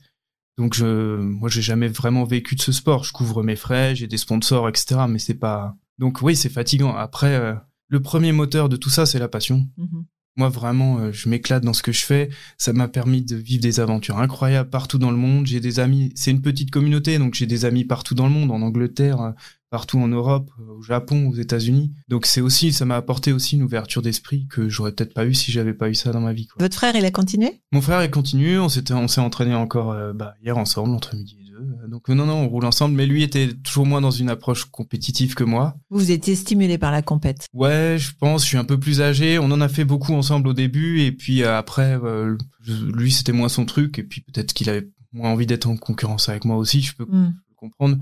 [0.58, 3.03] Donc je moi j'ai jamais vraiment vécu de ce sport.
[3.03, 5.01] Je couvre mes frais, j'ai des sponsors etc.
[5.08, 6.95] Mais c'est pas donc oui c'est fatigant.
[6.95, 7.53] Après euh,
[7.88, 9.67] le premier moteur de tout ça c'est la passion.
[9.78, 10.06] Mhm.
[10.38, 12.30] Moi, vraiment, euh, je m'éclate dans ce que je fais.
[12.58, 15.45] Ça m'a permis de vivre des aventures incroyables partout dans le monde.
[15.45, 16.12] J'ai des amis.
[16.15, 19.32] C'est une petite communauté, donc j'ai des amis partout dans le monde, en Angleterre, euh,
[19.69, 21.93] partout en Europe, euh, au Japon, aux États-Unis.
[22.10, 25.34] Donc c'est aussi, ça m'a apporté aussi une ouverture d'esprit que j'aurais peut-être pas eu
[25.34, 26.48] si j'avais pas eu ça dans ma vie.
[26.48, 26.62] Quoi.
[26.62, 27.62] Votre frère, il a continué?
[27.71, 28.60] Mon frère est continue.
[28.60, 31.88] On s'était, on s'est entraîné encore euh, bah, hier ensemble entre midi et deux.
[31.89, 32.96] Donc non, non, on roule ensemble.
[32.96, 35.76] Mais lui était toujours moins dans une approche compétitive que moi.
[35.89, 37.48] Vous étiez stimulé par la compète.
[37.54, 39.39] Ouais, je pense, je suis un peu plus âgé.
[39.39, 42.38] On en a fait beaucoup ensemble au début, et puis euh, après, euh,
[42.94, 46.28] lui, c'était moins son truc, et puis peut-être qu'il avait moins envie d'être en concurrence
[46.30, 47.34] avec moi aussi, je peux Hmm.
[47.56, 47.98] comprendre.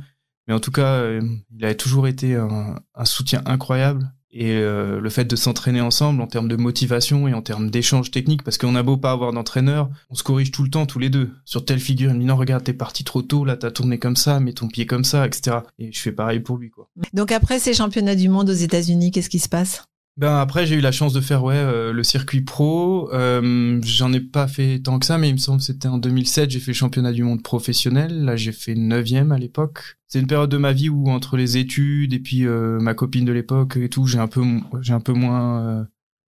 [0.47, 1.21] Mais en tout cas, euh,
[1.55, 4.11] il a toujours été un, un soutien incroyable.
[4.35, 8.09] Et euh, le fait de s'entraîner ensemble en termes de motivation et en termes d'échange
[8.09, 10.97] technique, parce qu'on a beau pas avoir d'entraîneur, on se corrige tout le temps, tous
[10.97, 11.29] les deux.
[11.45, 13.99] Sur telle figure, il me dit non, regarde, t'es parti trop tôt, là, t'as tourné
[13.99, 15.57] comme ça, mets ton pied comme ça, etc.
[15.77, 16.89] Et je fais pareil pour lui, quoi.
[17.13, 19.83] Donc après ces championnats du monde aux États-Unis, qu'est-ce qui se passe?
[20.15, 23.11] Ben après j'ai eu la chance de faire ouais euh, le circuit pro.
[23.13, 25.97] Euh, J'en ai pas fait tant que ça, mais il me semble que c'était en
[25.97, 28.23] 2007 j'ai fait le championnat du monde professionnel.
[28.23, 29.97] Là j'ai fait neuvième à l'époque.
[30.07, 33.25] C'est une période de ma vie où entre les études et puis euh, ma copine
[33.25, 34.43] de l'époque et tout, j'ai un peu
[34.81, 35.83] j'ai un peu moins euh,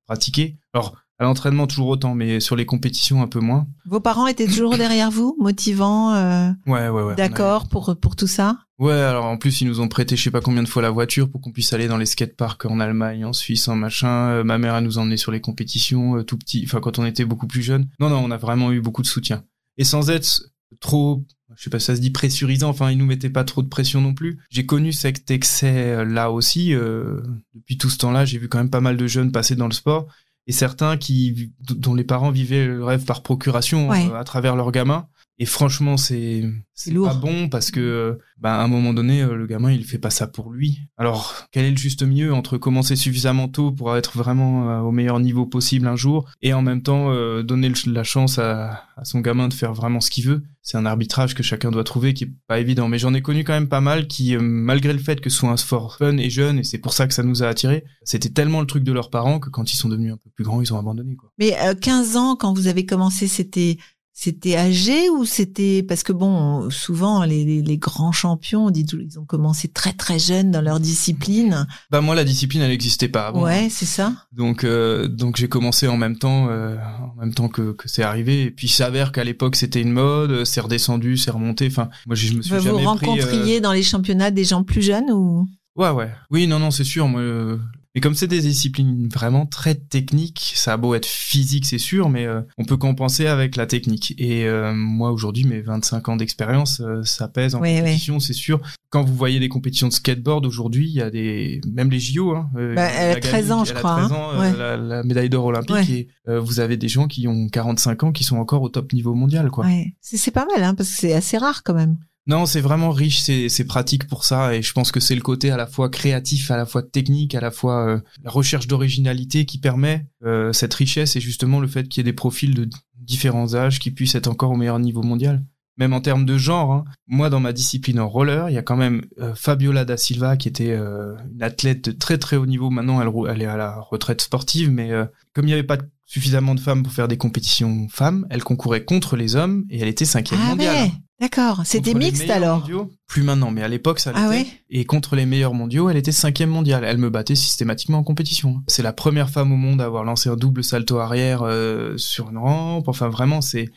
[0.06, 0.58] pratiqué.
[0.74, 3.66] Alors à l'entraînement toujours autant, mais sur les compétitions un peu moins.
[3.86, 7.14] Vos parents étaient toujours derrière vous, motivants, euh, Ouais ouais ouais.
[7.14, 8.58] d'accord pour pour tout ça?
[8.78, 10.90] Ouais, alors en plus ils nous ont prêté je sais pas combien de fois la
[10.90, 14.30] voiture pour qu'on puisse aller dans les skateparks en Allemagne, en Suisse, en machin.
[14.30, 17.06] Euh, ma mère a nous emmené sur les compétitions euh, tout petit, enfin quand on
[17.06, 17.88] était beaucoup plus jeune.
[18.00, 19.44] Non non, on a vraiment eu beaucoup de soutien.
[19.78, 20.42] Et sans être
[20.80, 23.62] trop je sais pas si ça se dit pressurisant, enfin ils nous mettaient pas trop
[23.62, 24.40] de pression non plus.
[24.50, 26.74] J'ai connu cet excès là aussi.
[26.74, 27.20] euh,
[27.54, 29.74] depuis tout ce temps-là, j'ai vu quand même pas mal de jeunes passer dans le
[29.74, 30.06] sport
[30.46, 34.08] et certains qui dont les parents vivaient le rêve par procuration Ouais.
[34.10, 35.06] euh, à travers leurs gamins.
[35.38, 39.46] Et franchement, c'est c'est pas bon parce que bah, à un moment donné, euh, le
[39.46, 40.80] gamin il fait pas ça pour lui.
[40.96, 44.90] Alors quel est le juste milieu entre commencer suffisamment tôt pour être vraiment euh, au
[44.90, 49.04] meilleur niveau possible un jour et en même temps euh, donner la chance à, à
[49.04, 50.42] son gamin de faire vraiment ce qu'il veut?
[50.64, 52.86] C'est un arbitrage que chacun doit trouver qui est pas évident.
[52.86, 55.50] Mais j'en ai connu quand même pas mal qui, malgré le fait que ce soit
[55.50, 58.28] un sport fun et jeune, et c'est pour ça que ça nous a attirés, c'était
[58.28, 60.62] tellement le truc de leurs parents que quand ils sont devenus un peu plus grands,
[60.62, 61.16] ils ont abandonné.
[61.16, 61.32] Quoi.
[61.38, 63.78] Mais euh, 15 ans, quand vous avez commencé, c'était
[64.14, 68.84] c'était âgé ou c'était parce que bon, souvent les, les, les grands champions, on dit
[68.92, 71.66] ils ont commencé très très jeunes dans leur discipline.
[71.90, 73.42] Bah moi la discipline elle n'existait pas avant.
[73.42, 74.12] Ouais, c'est ça.
[74.32, 76.76] Donc euh, donc j'ai commencé en même temps euh,
[77.16, 79.92] en même temps que, que c'est arrivé et puis il s'avère qu'à l'époque c'était une
[79.92, 81.66] mode, euh, c'est redescendu, c'est remonté.
[81.66, 82.84] Enfin moi je, je me suis Vous jamais pris.
[82.84, 85.48] euh, rencontriez dans les championnats des gens plus jeunes ou?
[85.74, 86.10] Ouais, ouais.
[86.30, 87.08] Oui, non, non, c'est sûr.
[87.08, 87.56] Moi, euh,
[87.94, 92.08] Mais comme c'est des disciplines vraiment très techniques, ça a beau être physique, c'est sûr,
[92.08, 94.14] mais euh, on peut compenser avec la technique.
[94.16, 98.32] Et euh, moi, aujourd'hui, mes 25 ans d'expérience, euh, ça pèse en Oui, compétition, c'est
[98.32, 98.60] sûr.
[98.88, 101.60] Quand vous voyez des compétitions de skateboard aujourd'hui, il y a des...
[101.70, 102.48] Même les JO, hein.
[102.56, 104.14] euh, Bah, elle a Magali, 13 ans, je elle a crois, 13 hein.
[104.14, 104.56] ans, euh, Ouais.
[104.56, 105.90] la, la médaille d'or olympique, Ouais.
[105.90, 108.92] et euh, vous avez des gens qui ont 45 ans qui sont encore au top
[108.94, 109.66] niveau mondial, quoi.
[109.66, 109.94] Ouais.
[110.00, 111.98] C'est c'est pas mal, hein, parce que c'est assez rare quand même.
[112.26, 115.50] Non, c'est vraiment riche, c'est pratique pour ça, et je pense que c'est le côté
[115.50, 119.44] à la fois créatif, à la fois technique, à la fois euh, la recherche d'originalité
[119.44, 122.68] qui permet euh, cette richesse, et justement le fait qu'il y ait des profils de
[122.96, 125.44] différents âges qui puissent être encore au meilleur niveau mondial.
[125.78, 126.84] Même en termes de genre, hein.
[127.06, 130.36] moi dans ma discipline en roller, il y a quand même euh, Fabiola da Silva
[130.36, 132.68] qui était euh, une athlète de très très haut niveau.
[132.68, 136.54] Maintenant, elle, est à la retraite sportive, mais euh, comme il n'y avait pas suffisamment
[136.54, 140.04] de femmes pour faire des compétitions femmes, elle concourait contre les hommes et elle était
[140.04, 140.76] cinquième Ah mondiale.
[140.76, 141.62] ouais, d'accord.
[141.64, 142.60] C'était mixte alors.
[142.60, 144.22] mondiaux, Plus maintenant, mais à l'époque ça l'était.
[144.24, 146.84] Ah ouais Et contre les meilleurs mondiaux, elle était cinquième mondiale.
[146.84, 148.62] Elle me battait systématiquement en compétition.
[148.66, 152.30] C'est la première femme au monde à avoir lancé un double salto arrière euh, sur
[152.30, 152.88] une rampe.
[152.88, 153.70] Enfin vraiment, c'est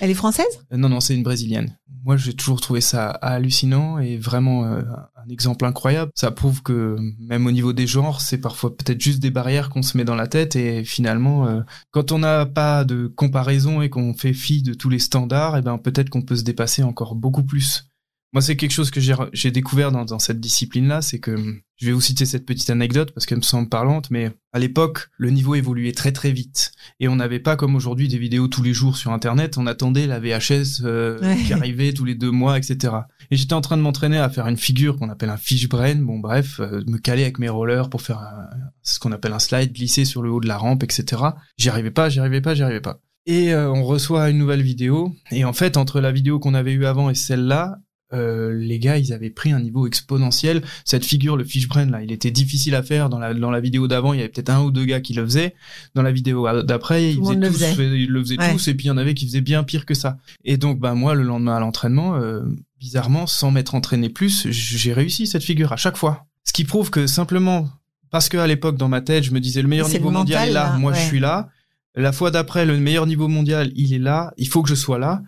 [0.00, 0.46] Elle est française?
[0.72, 1.76] Euh, non non, c'est une brésilienne.
[2.04, 4.82] Moi, j'ai toujours trouvé ça hallucinant et vraiment euh,
[5.16, 6.12] un exemple incroyable.
[6.14, 9.82] Ça prouve que même au niveau des genres, c'est parfois peut-être juste des barrières qu'on
[9.82, 11.60] se met dans la tête et finalement, euh,
[11.90, 15.62] quand on n'a pas de comparaison et qu'on fait fi de tous les standards, et
[15.62, 17.88] ben peut-être qu'on peut se dépasser encore beaucoup plus.
[18.36, 19.00] Moi, c'est quelque chose que
[19.32, 21.34] j'ai découvert dans, dans cette discipline-là, c'est que
[21.78, 25.08] je vais vous citer cette petite anecdote parce qu'elle me semble parlante, mais à l'époque,
[25.16, 28.62] le niveau évoluait très très vite et on n'avait pas comme aujourd'hui des vidéos tous
[28.62, 29.56] les jours sur Internet.
[29.56, 31.36] On attendait la VHS euh, Ouais.
[31.46, 32.92] qui arrivait tous les deux mois, etc.
[33.30, 35.94] Et j'étais en train de m'entraîner à faire une figure qu'on appelle un fishbrain.
[35.94, 38.48] Bon, bref, euh, me caler avec mes rollers pour faire un-
[38.82, 41.22] ce qu'on appelle un slide, glisser sur le haut de la rampe, etc.
[41.56, 43.00] J'y arrivais pas, j'y arrivais pas, j'y arrivais pas.
[43.24, 45.14] Et euh, on reçoit une nouvelle vidéo.
[45.30, 47.78] Et en fait, entre la vidéo qu'on avait eue avant et celle-là,
[48.12, 50.62] euh, les gars, ils avaient pris un niveau exponentiel.
[50.84, 53.08] Cette figure, le fishbrain, là, il était difficile à faire.
[53.08, 55.12] Dans la, dans la vidéo d'avant, il y avait peut-être un ou deux gars qui
[55.14, 55.54] le faisaient.
[55.94, 57.72] Dans la vidéo d'après, ils, le faisait.
[58.00, 58.52] ils le faisaient Ouais.
[58.52, 58.68] tous.
[58.68, 60.18] Et puis, il y en avait qui faisaient bien pire que ça.
[60.44, 62.42] Et donc, bah, moi, le lendemain à l'entraînement, euh,
[62.78, 66.26] bizarrement, sans m'être entraîné plus, j'ai réussi cette figure à chaque fois.
[66.44, 67.68] Ce qui prouve que simplement,
[68.10, 70.38] parce que à l'époque, dans ma tête, je me disais, le meilleur le niveau mondial
[70.38, 71.48] mental, est là, là, moi, je suis là.
[71.96, 74.98] La fois d'après, le meilleur niveau mondial, il est là, il faut que je sois
[74.98, 75.22] là.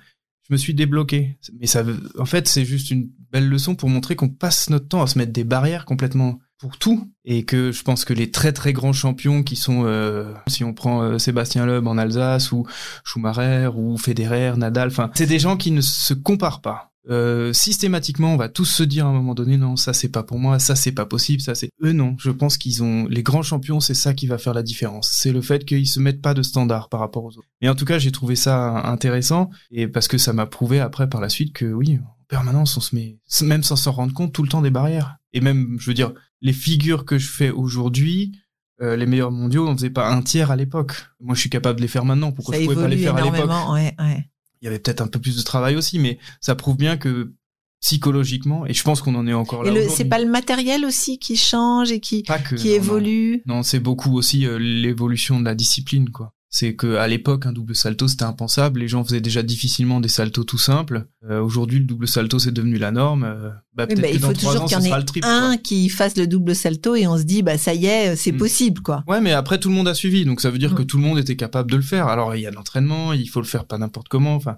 [0.49, 1.39] Je me suis débloqué.
[1.61, 1.85] Mais ça,
[2.19, 5.19] en fait, c'est juste une belle leçon pour montrer qu'on passe notre temps à se
[5.19, 8.93] mettre des barrières complètement pour tout et que je pense que les très très grands
[8.93, 12.67] champions qui sont euh, si on prend euh, Sébastien Loeb en Alsace ou
[13.05, 16.93] Schumacher ou Federer, Nadal, enfin c'est des gens qui ne se comparent pas.
[17.11, 20.23] Euh, systématiquement, on va tous se dire à un moment donné non, ça c'est pas
[20.23, 22.17] pour moi, ça c'est pas possible, ça c'est eux non.
[22.19, 25.11] Je pense qu'ils ont les grands champions, c'est ça qui va faire la différence.
[25.11, 27.49] C'est le fait qu'ils se mettent pas de standard par rapport aux autres.
[27.63, 31.09] Et en tout cas, j'ai trouvé ça intéressant et parce que ça m'a prouvé après
[31.09, 34.35] par la suite que oui, en permanence, on se met même sans s'en rendre compte
[34.35, 35.18] tout le temps des barrières.
[35.33, 38.33] Et même, je veux dire, les figures que je fais aujourd'hui,
[38.81, 40.95] euh, les meilleurs mondiaux, on faisait pas un tiers à l'époque.
[41.21, 42.33] Moi, je suis capable de les faire maintenant.
[42.33, 43.73] Pourquoi Ça je pouvais pas les faire à l'époque énormément.
[43.73, 44.25] Ouais, ouais.
[44.61, 47.33] Il y avait peut-être un peu plus de travail aussi, mais ça prouve bien que
[47.81, 51.21] psychologiquement, et je pense qu'on en est encore là Et c'est pas le matériel aussi
[51.21, 52.77] qui change et qui, que, qui non, non.
[52.77, 53.43] évolue?
[53.47, 56.35] Non, c'est beaucoup aussi euh, l'évolution de la discipline, quoi.
[56.51, 58.81] C'est que à l'époque, un double salto c'était impensable.
[58.81, 61.07] Les gens faisaient déjà difficilement des saltos tout simples.
[61.29, 63.25] Euh, Aujourd'hui, le double salto c'est devenu la norme.
[63.25, 64.93] Euh, bah, Oui, bah, il faut toujours qu'il y en ait
[65.25, 65.57] un quoi.
[65.59, 68.39] qui fasse le double salto et on se dit bah ça y est, c'est Mm.
[68.39, 69.05] possible quoi.
[69.07, 71.03] Ouais, mais après tout le monde a suivi, donc ça veut dire que tout le
[71.03, 72.07] monde était capable de le faire.
[72.09, 74.35] Alors il y a de l'entraînement, il faut le faire pas n'importe comment.
[74.35, 74.57] Enfin,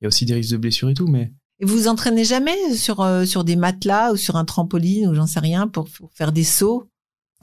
[0.00, 2.24] il y a aussi des risques de blessures et tout, mais Et vous vous entraînez
[2.24, 5.88] jamais sur euh, sur des matelas ou sur un trampoline ou j'en sais rien pour,
[5.90, 6.88] pour faire des sauts?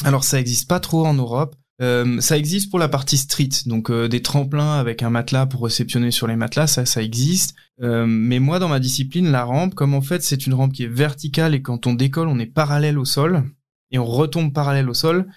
[0.05, 1.57] Alors ça existe pas trop en Europe.
[1.81, 5.63] Euh, ça existe pour la partie street, donc euh, des tremplins avec un matelas pour
[5.63, 7.55] réceptionner sur les matelas, ça, ça existe.
[7.81, 10.83] Euh, mais moi, dans ma discipline, la rampe, comme en fait c'est une rampe qui
[10.83, 13.43] est verticale et quand on décolle, on est parallèle au sol
[13.89, 15.27] et on retombe parallèle au sol,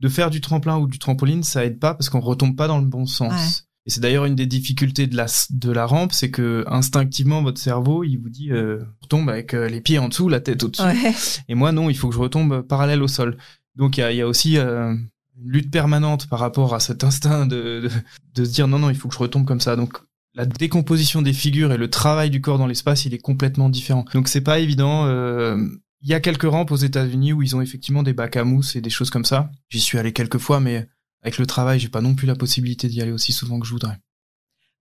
[0.00, 2.78] de faire du tremplin ou du trampoline, ça aide pas parce qu'on retombe pas dans
[2.78, 3.32] le bon sens.
[3.32, 3.64] Ouais.
[3.86, 7.60] Et c'est d'ailleurs une des difficultés de la de la rampe, c'est que instinctivement votre
[7.60, 10.64] cerveau, il vous dit euh, on tombe avec euh, les pieds en dessous, la tête
[10.64, 10.82] au-dessus.
[10.82, 11.14] Ouais.
[11.48, 13.36] Et moi, non, il faut que je retombe parallèle au sol.
[13.76, 14.94] Donc, il y a, il y a aussi euh,
[15.40, 17.90] une lutte permanente par rapport à cet instinct de, de,
[18.34, 19.76] de se dire non, non, il faut que je retombe comme ça.
[19.76, 19.98] Donc,
[20.34, 24.04] la décomposition des figures et le travail du corps dans l'espace, il est complètement différent.
[24.14, 25.06] Donc, c'est pas évident.
[25.06, 25.56] euh,
[26.02, 28.76] Il y a quelques rampes aux États-Unis où ils ont effectivement des bacs à mousse
[28.76, 29.50] et des choses comme ça.
[29.70, 30.88] J'y suis allé quelques fois, mais
[31.22, 33.72] avec le travail, j'ai pas non plus la possibilité d'y aller aussi souvent que je
[33.72, 33.98] voudrais.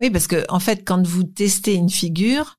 [0.01, 2.57] Oui, parce que en fait, quand vous testez une figure,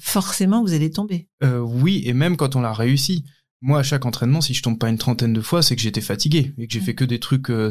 [0.00, 1.28] forcément, vous allez tomber.
[1.42, 3.24] Euh, oui, et même quand on l'a réussi.
[3.62, 6.00] Moi, à chaque entraînement, si je tombe pas une trentaine de fois, c'est que j'étais
[6.00, 7.70] fatigué et que j'ai fait que des trucs euh,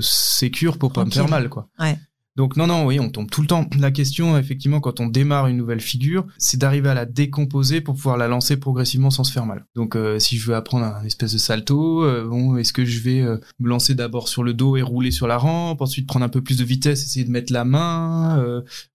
[0.00, 1.68] sécures pour pas me faire mal, quoi.
[1.80, 1.98] Ouais.
[2.36, 3.68] Donc non, non, oui, on tombe tout le temps.
[3.78, 7.94] La question, effectivement, quand on démarre une nouvelle figure, c'est d'arriver à la décomposer pour
[7.94, 9.66] pouvoir la lancer progressivement sans se faire mal.
[9.76, 12.98] Donc euh, si je veux apprendre un espèce de salto, euh, bon, est-ce que je
[12.98, 16.24] vais euh, me lancer d'abord sur le dos et rouler sur la rampe, ensuite prendre
[16.24, 18.44] un peu plus de vitesse, essayer de mettre la main,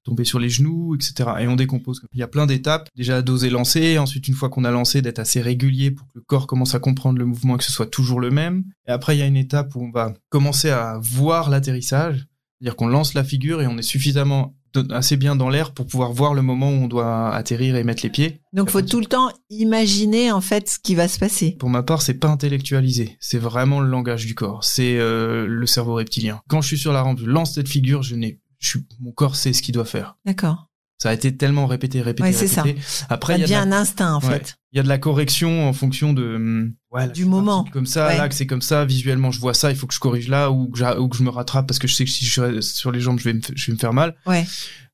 [0.03, 1.29] tomber sur les genoux, etc.
[1.39, 2.01] Et on décompose.
[2.11, 2.89] Il y a plein d'étapes.
[2.95, 6.21] Déjà doser lancer, ensuite une fois qu'on a lancé, d'être assez régulier pour que le
[6.21, 8.65] corps commence à comprendre le mouvement et que ce soit toujours le même.
[8.87, 12.27] Et après, il y a une étape où on va commencer à voir l'atterrissage.
[12.59, 14.55] C'est-à-dire qu'on lance la figure et on est suffisamment
[14.91, 18.03] assez bien dans l'air pour pouvoir voir le moment où on doit atterrir et mettre
[18.03, 18.41] les pieds.
[18.53, 21.55] Donc, faut tout le temps imaginer en fait ce qui va se passer.
[21.59, 25.65] Pour ma part, c'est pas intellectualisé, c'est vraiment le langage du corps, c'est euh, le
[25.65, 26.41] cerveau reptilien.
[26.49, 29.11] Quand je suis sur la rampe, je lance cette figure, je n'ai, je suis, mon
[29.11, 30.17] corps sait ce qu'il doit faire.
[30.25, 30.67] D'accord.
[31.01, 32.75] Ça a été tellement répété, répété, Ouais, répété.
[33.09, 34.33] Après, Ça il y, a devient de la- un instinct en Ouais.
[34.39, 34.55] fait.
[34.73, 37.63] il y a de la correction en fonction de hum, ouais, là, Du moment.
[37.71, 38.17] Comme ça, Ouais.
[38.17, 40.51] là que c'est comme ça, visuellement je vois ça, il faut que je corrige là
[40.51, 42.31] ou que, j'a- ou que je me rattrape parce que je sais que si je
[42.31, 44.15] suis sur les jambes, je vais me, je vais me faire mal.
[44.25, 44.45] Ouais.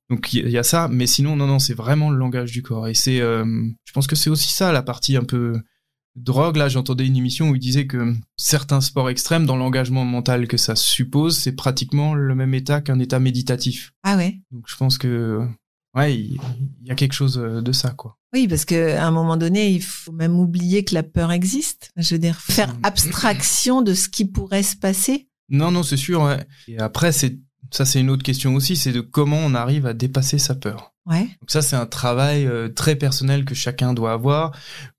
[0.10, 2.62] Donc il y, y a ça, mais sinon non non, c'est vraiment le langage du
[2.62, 3.44] corps et c'est, euh,
[3.86, 5.60] je pense que c'est aussi ça la partie un peu
[6.16, 6.56] drogue.
[6.58, 10.58] Là, j'entendais une émission où il disait que certains sports extrêmes, dans l'engagement mental que
[10.58, 13.94] ça suppose, c'est pratiquement le même état qu'un état méditatif.
[14.04, 14.40] Ah ouais.
[14.52, 15.42] Donc je pense que
[15.96, 16.40] ouais, il
[16.84, 18.18] y, a quelque chose euh, de ça quoi.
[18.34, 21.92] Oui, parce que à un moment donné, il faut même oublier que la peur existe.
[21.96, 22.80] Je veux dire, faire Mm.
[22.84, 25.30] abstraction de ce qui pourrait se passer.
[25.50, 26.22] Non, non, c'est sûr.
[26.24, 26.46] Ouais.
[26.68, 27.40] Et après, c'est
[27.72, 30.94] ça, c'est une autre question aussi, c'est de comment on arrive à dépasser sa peur.
[31.06, 31.22] Ouais.
[31.42, 34.52] Donc ça, c'est un travail euh, très personnel que chacun doit avoir.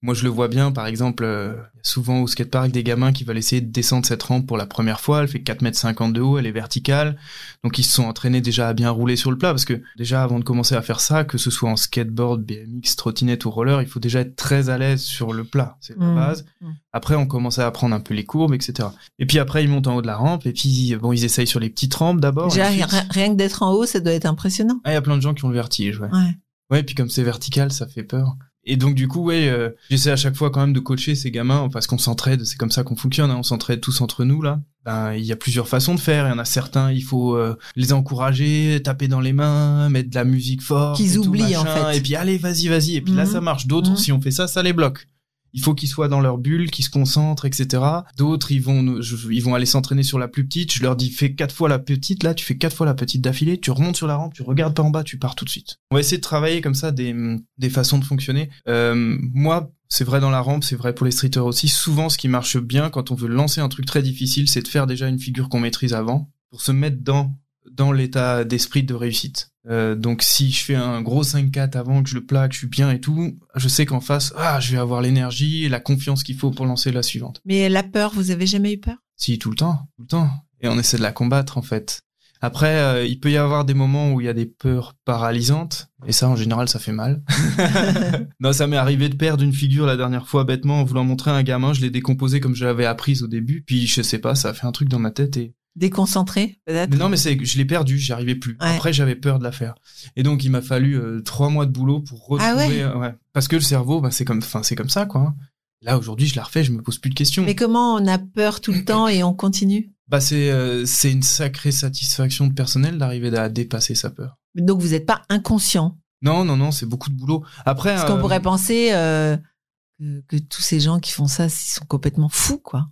[0.03, 1.55] Moi, je le vois bien, par exemple, euh,
[1.87, 5.01] souvent au skatepark des gamins qui veulent essayer de descendre cette rampe pour la première
[5.01, 5.23] fois.
[5.23, 7.17] Elle fait 4 mètres 50 de haut, elle est verticale.
[7.65, 10.23] Donc ils se sont entraînés déjà à bien rouler sur le plat parce que déjà
[10.23, 13.81] avant de commencer à faire ça, que ce soit en skateboard, BMX, trottinette ou roller,
[13.83, 15.77] il faut déjà être très à l'aise sur le plat.
[15.81, 16.15] C'est la Mm.
[16.15, 16.45] base.
[16.61, 16.67] Mm.
[16.93, 18.89] Après, on commence à apprendre un peu les courbes, etc.
[19.19, 21.47] Et puis après, ils montent en haut de la rampe et puis bon, ils essayent
[21.47, 22.57] sur les petites rampes d'abord.
[22.57, 24.81] Et rien, que d'être en haut, ça doit être impressionnant.
[24.85, 26.09] ah, il y a plein de gens qui ont le vertige, ouais.
[26.13, 26.37] Ouais.
[26.71, 28.35] Ouais, puis comme c'est vertical, ça fait peur.
[28.67, 31.31] Et donc du coup, ouais, euh, j'essaie à chaque fois quand même de coacher ces
[31.31, 34.43] gamins parce qu'on s'entraide, c'est comme ça qu'on fonctionne, hein, on s'entraide tous entre nous
[34.43, 34.61] là.
[34.85, 36.27] Ben, il y a plusieurs façons de faire.
[36.27, 40.11] Il y en a certains, il faut euh, les encourager, taper dans les mains, mettre
[40.11, 41.97] de la musique forte, Qu'ils tout, oublient, en fait.
[41.97, 42.95] Et puis allez, vas-y, vas-y.
[42.97, 43.31] Et puis là, Mhm.
[43.33, 43.67] ça marche.
[43.67, 43.97] D'autres, Mhm.
[43.97, 45.09] si on fait ça, ça les bloque.
[45.57, 47.83] Il faut qu'ils soient dans leur bulle, qu'ils se concentrent, etc.
[48.17, 50.73] D'autres, ils vont, ils vont aller s'entraîner sur la plus petite.
[50.73, 53.23] Je leur dis, fais quatre fois la petite, là, tu fais quatre fois la petite
[53.23, 55.51] d'affilée, tu remontes sur la rampe, tu regardes pas en bas, tu pars tout de
[55.51, 55.79] suite.
[55.91, 57.17] On va essayer de travailler comme ça des,
[57.57, 58.51] des façons de fonctionner.
[58.69, 61.69] Euh, moi, c'est vrai dans la rampe, c'est vrai pour les streeters aussi.
[61.69, 64.69] Souvent, ce qui marche bien quand on veut lancer un truc très difficile, c'est de
[64.69, 67.35] faire déjà une figure qu'on maîtrise avant pour se mettre dans
[67.73, 69.51] dans l'état d'esprit de réussite.
[69.69, 72.67] Euh, donc si je fais un gros 5-4 avant que je le plaque, je suis
[72.69, 76.23] bien et tout, je sais qu'en face, ah, je vais avoir l'énergie et la confiance
[76.23, 77.41] qu'il faut pour lancer la suivante.
[77.45, 78.97] Mais la peur, vous avez jamais eu peur?
[79.17, 80.31] Si, tout le temps, tout le temps.
[80.61, 82.03] Et on essaie de la combattre en fait.
[82.43, 85.89] Après, euh, il peut y avoir des moments où il y a des peurs paralysantes,
[86.07, 87.23] et ça en général ça fait mal.
[88.41, 91.31] non, ça m'est arrivé de perdre une figure la dernière fois bêtement en voulant montrer
[91.31, 94.19] à un gamin, je l'ai décomposée comme je l'avais apprise au début, puis je sais
[94.19, 96.97] pas, ça a fait un truc dans ma tête et Déconcentré, peut-être?
[96.97, 98.53] Non, mais c'est, je l'ai perdu, j'y arrivais plus.
[98.61, 98.75] Ouais.
[98.75, 99.75] Après, j'avais peur de la faire.
[100.17, 102.43] Et donc, il m'a fallu euh, trois mois de boulot pour retrouver.
[102.45, 102.81] Ah ouais?
[102.83, 103.15] euh, ouais.
[103.35, 105.21] Parce que le cerveau, bah, c'est comme, enfin, c'est comme ça, quoi.
[105.21, 105.35] hein.
[105.83, 107.45] Là, aujourd'hui, je la refais, je me pose plus de questions.
[107.45, 109.93] Mais comment on a peur tout le temps et on continue?
[110.09, 114.39] Bah, c'est, euh, c'est une sacrée satisfaction de personnel d'arriver à dépasser sa peur.
[114.55, 115.99] Donc vous n'êtes pas inconscient?
[116.23, 117.45] Non, non, non, c'est beaucoup de boulot.
[117.67, 121.85] Après, Parce qu'on pourrait penser que, que tous ces gens qui font ça, ils sont
[121.87, 122.89] complètement fous, quoi.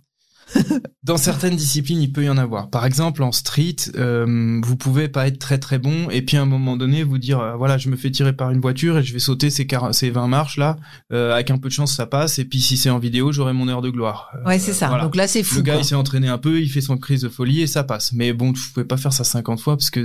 [1.03, 2.69] Dans certaines disciplines, il peut y en avoir.
[2.69, 6.41] Par exemple, en street, euh, vous pouvez pas être très très bon et puis à
[6.41, 9.03] un moment donné vous dire euh, voilà, je me fais tirer par une voiture et
[9.03, 10.77] je vais sauter ces, ces 20 marches là.
[11.11, 12.39] Euh, avec un peu de chance, ça passe.
[12.39, 14.29] Et puis si c'est en vidéo, j'aurai mon heure de gloire.
[14.35, 14.87] Euh, Ouais, c'est ça.
[14.87, 15.03] voilà.
[15.03, 15.55] Donc là, c'est fou.
[15.57, 15.81] le gars, quoi.
[15.81, 18.13] il s'est entraîné un peu, il fait son crise de folie et ça passe.
[18.13, 20.03] Mais bon, vous pouvez pas faire ça 50 fois parce que,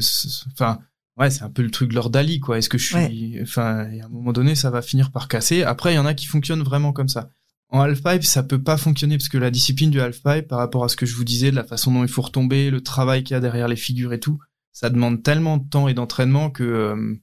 [0.52, 0.78] enfin,
[1.18, 2.58] ouais, c'est un peu le truc Lord Dali, quoi.
[2.58, 5.62] Est-ce que je suis, enfin, à un moment donné, ça va finir par casser.
[5.62, 7.30] Après, il y en a qui fonctionnent vraiment comme ça.
[7.72, 10.88] En halfpipe, ça peut pas fonctionner parce que la discipline du halfpipe, par rapport à
[10.88, 13.34] ce que je vous disais, de la façon dont il faut retomber, le travail qu'il
[13.34, 14.38] y a derrière les figures et tout,
[14.72, 17.14] ça demande tellement de temps et d'entraînement que euh,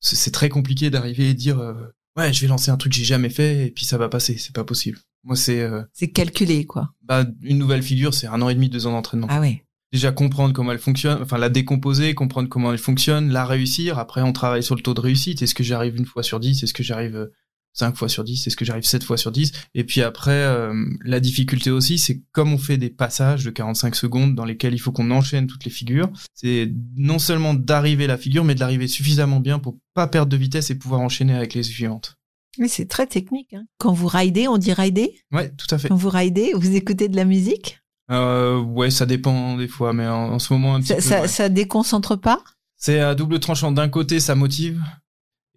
[0.00, 1.74] c'est très compliqué d'arriver et dire euh,
[2.16, 4.38] ouais, je vais lancer un truc que j'ai jamais fait et puis ça va passer.
[4.38, 4.98] C'est pas possible.
[5.24, 6.94] Moi, c'est euh, C'est calculé, quoi.
[7.02, 9.26] bah, une nouvelle figure, c'est un an et demi, deux ans d'entraînement.
[9.30, 9.62] Ah ouais.
[9.92, 13.98] Déjà comprendre comment elle fonctionne, enfin la décomposer, comprendre comment elle fonctionne, la réussir.
[13.98, 15.42] Après, on travaille sur le taux de réussite.
[15.42, 16.62] Est-ce que j'arrive une fois sur dix?
[16.62, 17.28] Est-ce que j'arrive
[17.72, 20.30] euh, cinq fois sur dix Est-ce que j'arrive sept fois sur dix Et puis après,
[20.32, 24.74] euh, la difficulté aussi, c'est comme on fait des passages de 45 secondes dans lesquels
[24.74, 26.10] il faut qu'on enchaîne toutes les figures.
[26.34, 30.36] C'est non seulement d'arriver la figure, mais de l'arriver suffisamment bien pour pas perdre de
[30.36, 32.16] vitesse et pouvoir enchaîner avec les suivantes.
[32.58, 33.54] Mais c'est très technique.
[33.54, 33.64] hein.
[33.78, 35.14] Quand vous ridez, on dit rider?
[35.32, 35.88] Ouais, tout à fait.
[35.88, 37.78] Quand vous ridez, vous écoutez de la musique?
[38.10, 41.00] Euh, ouais, ça dépend des fois, mais en, en ce moment un petit ça, peu.
[41.00, 41.28] ça, ouais.
[41.28, 42.42] ça déconcentre pas?
[42.76, 43.70] C'est à double tranchant.
[43.70, 44.82] D'un côté, ça motive.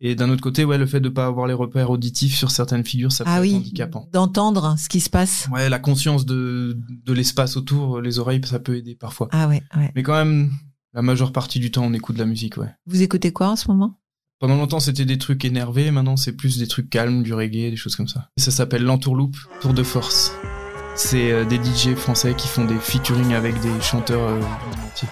[0.05, 2.83] Et d'un autre côté, ouais, le fait de pas avoir les repères auditifs sur certaines
[2.83, 4.09] figures, ça peut Ah être oui, handicapant.
[4.11, 5.47] d'entendre ce qui se passe.
[5.51, 9.29] Ouais, la conscience de, de l'espace autour, les oreilles, ça peut aider parfois.
[9.31, 9.91] Ah ouais, ouais.
[9.95, 10.51] Mais quand même,
[10.93, 12.67] la majeure partie du temps, on écoute de la musique, ouais.
[12.85, 13.97] Vous écoutez quoi en ce moment?
[14.39, 15.89] Pendant longtemps, c'était des trucs énervés.
[15.89, 18.27] Maintenant, c'est plus des trucs calmes, du reggae, des choses comme ça.
[18.35, 20.33] Et ça s'appelle l'entourloupe, tour de force.
[20.95, 24.85] C'est euh, des DJ français qui font des featuring avec des chanteurs euh, du monde
[24.91, 25.07] entier.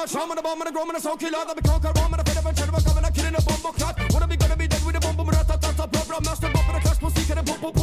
[0.00, 1.44] my trauma, the bomb, and the grown, and the soul killer.
[1.46, 3.74] The be conquered, bomb, and the fed of a general coming, I'm killing a bomb,
[3.74, 3.94] clot.
[4.12, 6.48] Wanna be gonna be dead with a bomb, but I thought that's a blood, master,
[6.48, 7.79] bomb, and a crash, pussy, can I pop, pop,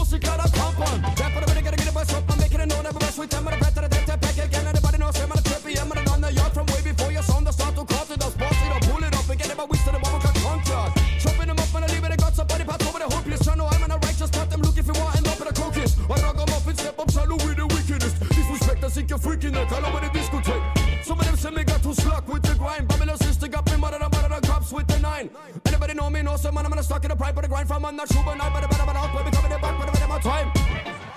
[26.38, 26.46] Anybody know me?
[26.46, 28.12] Know some man I'm gonna stuck in the pride for the grind from I'm not
[28.12, 29.14] sure but not better better better out.
[29.18, 30.52] Baby coming in back, but I'm my time.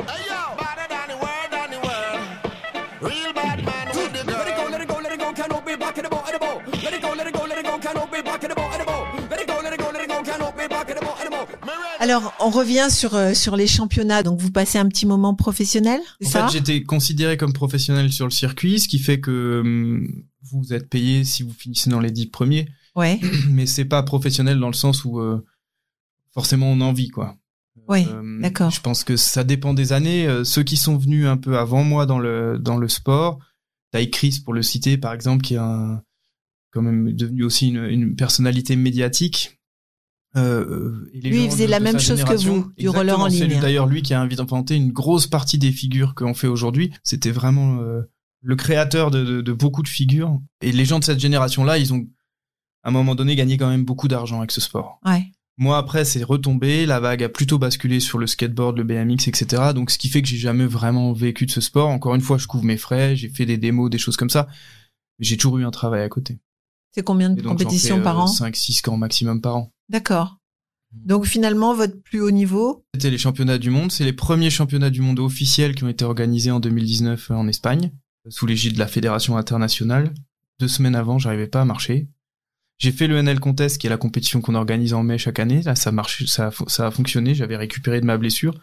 [0.08, 2.20] Hey yo, better than the world, than the world.
[3.00, 4.70] Real bad man with the Let it go, girl.
[4.70, 6.38] let it go, let it go, can't hold me back in the boat, in the
[6.38, 6.60] boat.
[6.82, 8.54] Let it go, let it go, let it go, can't hold me back in the
[8.54, 9.06] boat, in the boat.
[9.30, 11.00] Let it go, let it go, let it go, can't hold me back in the
[11.04, 11.48] boat, in the boat.
[11.62, 11.96] Me ready.
[12.00, 14.22] Alors, on revient sur, euh, sur les championnats.
[14.22, 16.46] Donc, vous passez un petit moment professionnel, En ça?
[16.48, 20.88] fait, j'étais considéré comme professionnel sur le circuit, ce qui fait que hum, vous êtes
[20.88, 22.68] payé si vous finissez dans les dix premiers,
[23.00, 23.20] Ouais,
[23.50, 25.44] mais c'est pas professionnel dans le sens où euh,
[26.32, 27.36] forcément on en vit quoi.
[27.88, 28.70] ouais, Euh, d'accord.
[28.70, 30.26] Je pense que ça dépend des années.
[30.26, 33.38] Euh, ceux qui sont venus un peu avant moi dans le dans le sport,
[33.92, 36.02] Ty Chris pour le citer par exemple, qui est un
[36.72, 39.58] quand même devenu aussi une, une personnalité médiatique.
[40.36, 43.18] Euh, et les Lui, il faisait de- la de même chose que vous, du roller
[43.18, 43.60] en exactement, c'est ligne.
[43.60, 47.80] D'ailleurs, lui qui a inventé une grosse partie des figures qu'on fait aujourd'hui, c'était vraiment
[48.42, 50.38] le créateur de beaucoup de figures.
[50.60, 52.06] Et les gens de cette génération-là, ils ont
[52.82, 54.98] à un moment donné gagné quand même beaucoup d'argent avec ce sport.
[55.04, 55.32] Ouais.
[55.60, 56.86] Moi, après, c'est retombé.
[56.86, 59.72] La vague a plutôt basculé sur le skateboard, le BMX, etc.
[59.74, 61.90] Donc, ce qui fait que j'ai jamais vraiment vécu de ce sport.
[61.90, 64.48] Encore une fois, je couvre mes frais, j'ai fait des démos, des choses comme ça.
[65.18, 66.38] J'ai toujours eu un travail à côté.
[66.94, 68.26] C'est combien de donc, compétitions fais, par euh, an?
[68.26, 69.70] 5, 6 camps maximum par an.
[69.90, 70.38] D'accord.
[70.92, 73.92] Donc, finalement, votre plus haut niveau C'était les championnats du monde.
[73.92, 77.92] C'est les premiers championnats du monde officiels qui ont été organisés en 2019 en Espagne,
[78.30, 80.14] sous l'égide de la Fédération internationale.
[80.58, 82.08] Deux semaines avant, j'arrivais pas à marcher.
[82.80, 85.62] J'ai fait le NL Contest, qui est la compétition qu'on organise en mai chaque année.
[85.62, 87.34] Là, ça marche, ça a, fonctionné.
[87.34, 88.58] J'avais récupéré de ma blessure.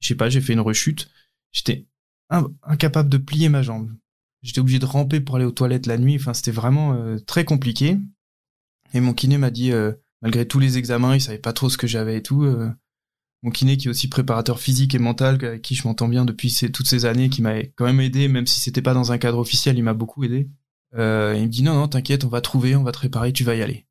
[0.00, 1.10] Je sais pas, j'ai fait une rechute.
[1.52, 1.86] J'étais
[2.28, 3.90] in- incapable de plier ma jambe.
[4.42, 6.16] J'étais obligé de ramper pour aller aux toilettes la nuit.
[6.16, 7.96] Enfin, c'était vraiment euh, très compliqué.
[8.92, 11.78] Et mon kiné m'a dit, euh, malgré tous les examens, il savait pas trop ce
[11.78, 12.44] que j'avais et tout.
[12.44, 12.70] euh,
[13.42, 16.52] mon kiné qui est aussi préparateur physique et mental, avec qui je m'entends bien depuis
[16.72, 19.38] toutes ces années, qui m'a quand même aidé, même si c'était pas dans un cadre
[19.38, 20.48] officiel, il m'a beaucoup aidé.
[20.96, 23.44] Euh, il me dit non, non, t'inquiète, on va trouver, on va te réparer, tu
[23.44, 23.86] vas y aller.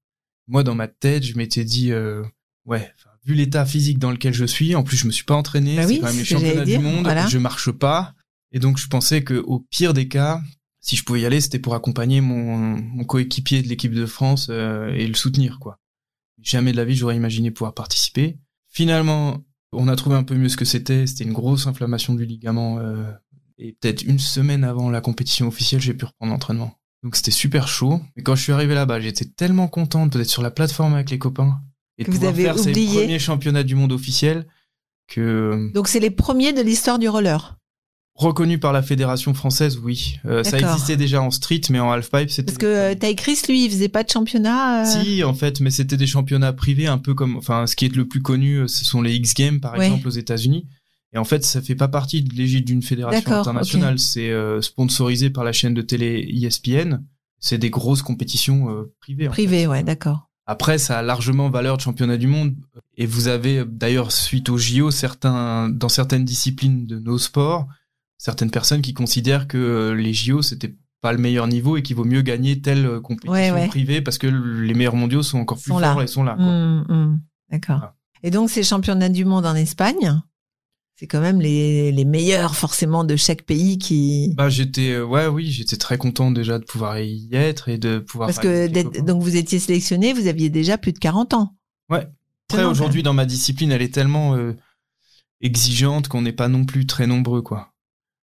[0.48, 2.24] Moi, dans ma tête, je m'étais dit, euh,
[2.66, 2.92] ouais,
[3.26, 5.84] vu l'état physique dans lequel je suis, en plus je me suis pas entraîné, Bah
[5.84, 7.28] c'est oui, quand même les championnats du monde, voilà.
[7.28, 8.14] je marche pas,
[8.52, 10.42] et donc je pensais que au pire des cas,
[10.82, 14.48] si je pouvais y aller, c'était pour accompagner mon, mon coéquipier de l'équipe de France
[14.52, 15.80] euh, et le soutenir, quoi.
[16.42, 18.38] Jamais de la vie j'aurais imaginé pouvoir participer.
[18.70, 21.08] Finalement, on a trouvé un peu mieux ce que c'était.
[21.08, 22.78] C'était une grosse inflammation du ligament.
[22.80, 23.12] euh,
[23.58, 26.78] et peut-être une semaine avant la compétition officielle, j'ai pu reprendre l'entraînement.
[27.06, 28.02] Donc c'était super chaud.
[28.18, 31.20] Et quand je suis arrivé là-bas, j'étais tellement content d'être sur la plateforme avec les
[31.20, 31.60] copains
[32.00, 33.00] et de vous avez faire ces oublié.
[33.00, 34.48] premiers championnats du monde officiels
[35.08, 37.58] que Donc, c'est les premiers de l'histoire du roller.
[38.16, 40.18] Reconnu par la fédération française, oui.
[40.26, 42.44] Euh, ça existait déjà en street, mais en halfpipe, c'était.
[42.46, 44.84] Parce que euh, Ty Chris, lui, il faisait pas de championnat.
[44.84, 47.86] euh, Si, en fait, mais c'était des championnats privés, un peu comme, enfin, ce qui
[47.86, 49.86] est le plus connu, euh, ce sont les X Games, par Ouais.
[49.88, 50.66] exemple, aux États-Unis.
[51.16, 53.98] Et en fait, ça fait pas partie de l'égide d'une fédération internationale.
[54.00, 57.02] C'est euh, sponsorisé par la chaîne de télé ESPN.
[57.40, 59.28] C'est des grosses compétitions euh, privées.
[59.30, 59.68] en Privé, fait.
[59.68, 60.30] ouais, d'accord.
[60.46, 62.54] Après, ça a largement valeur de championnat du monde.
[62.98, 67.66] Et vous avez euh, d'ailleurs, suite aux JO, certains, dans certaines disciplines de nos sports,
[68.18, 72.04] certaines personnes qui considèrent que les JO, c'était pas le meilleur niveau et qu'il vaut
[72.04, 73.68] mieux gagner telle compétition Ouais, ouais.
[73.68, 75.94] privée parce que les meilleurs mondiaux sont encore plus Sont là.
[75.94, 76.36] forts et sont là.
[76.38, 77.20] Hum, hum,
[77.52, 77.94] D'accord.
[78.24, 80.20] Et donc, ces championnats du monde en Espagne,
[80.98, 84.34] c'est quand même les, les meilleurs, forcément, de chaque pays qui.
[84.36, 88.00] Bah, j'étais, euh, ouais, oui, j'étais très content déjà de pouvoir y être et de
[88.00, 88.28] pouvoir.
[88.28, 91.56] Parce que donc vous étiez sélectionné, vous aviez déjà plus de 40 ans.
[91.90, 92.08] Ouais.
[92.50, 94.54] Après, aujourd'hui, dans ma discipline, elle est tellement euh,
[95.42, 97.74] exigeante qu'on n'est pas non plus très nombreux, quoi.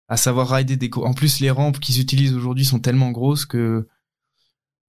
[0.08, 0.90] À savoir rider des...
[0.94, 3.88] En plus, les rampes qu'ils utilisent aujourd'hui sont tellement grosses que...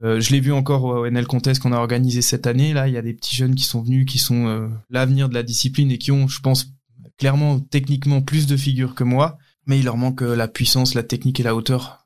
[0.03, 2.73] euh, je l'ai vu encore au NL Contest qu'on a organisé cette année.
[2.73, 5.33] Là, il y a des petits jeunes qui sont venus, qui sont euh, l'avenir de
[5.33, 6.72] la discipline et qui ont, je pense,
[7.17, 9.37] clairement, techniquement, plus de figures que moi.
[9.65, 12.05] Mais il leur manque euh, la puissance, la technique et la hauteur.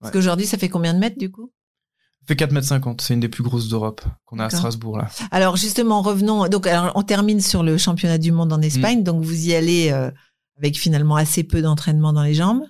[0.00, 1.50] Parce qu'aujourd'hui, ça fait combien de mètres du coup?
[2.20, 2.94] Ça fait 4,50 m.
[3.00, 4.50] C'est une des plus grosses d'Europe qu'on a à.
[4.50, 5.08] Strasbourg, là.
[5.30, 6.46] Alors justement, revenons.
[6.48, 9.02] Donc, alors, on termine sur le championnat du monde en Espagne.
[9.02, 10.10] Donc, vous y allez euh,
[10.58, 12.62] avec finalement assez peu d'entraînement dans les jambes.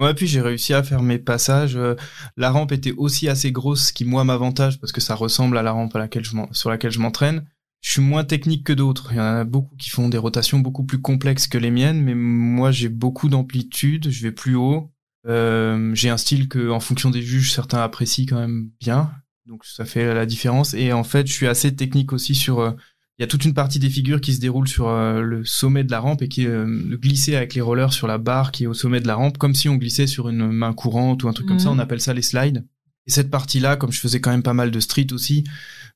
[0.00, 1.76] Ouais, puis j'ai réussi à faire mes passages.
[1.76, 1.94] Euh,
[2.36, 5.62] La rampe était aussi assez grosse, ce qui moi m'avantage parce que ça ressemble à
[5.62, 7.44] la rampe à laquelle je m'en- sur laquelle je m'entraîne.
[7.80, 9.12] Je suis moins technique que d'autres.
[9.12, 12.02] Il y en a beaucoup qui font des rotations beaucoup plus complexes que les miennes,
[12.02, 14.10] mais moi j'ai beaucoup d'amplitude.
[14.10, 14.90] Je vais plus haut.
[15.26, 19.10] Euh, j'ai un style que, en fonction des juges, certains apprécient quand même bien.
[19.46, 20.74] Donc ça fait la différence.
[20.74, 22.60] Et en fait, je suis assez technique aussi sur.
[22.60, 22.72] euh,
[23.18, 25.82] il y a toute une partie des figures qui se déroulent sur euh, le sommet
[25.82, 28.62] de la rampe et qui est euh, glissée avec les rollers sur la barre qui
[28.62, 31.28] est au sommet de la rampe, comme si on glissait sur une main courante ou
[31.28, 31.70] un truc comme ça.
[31.70, 32.64] On appelle ça les slides.
[33.08, 35.42] Et cette partie-là, comme je faisais quand même pas mal de street aussi,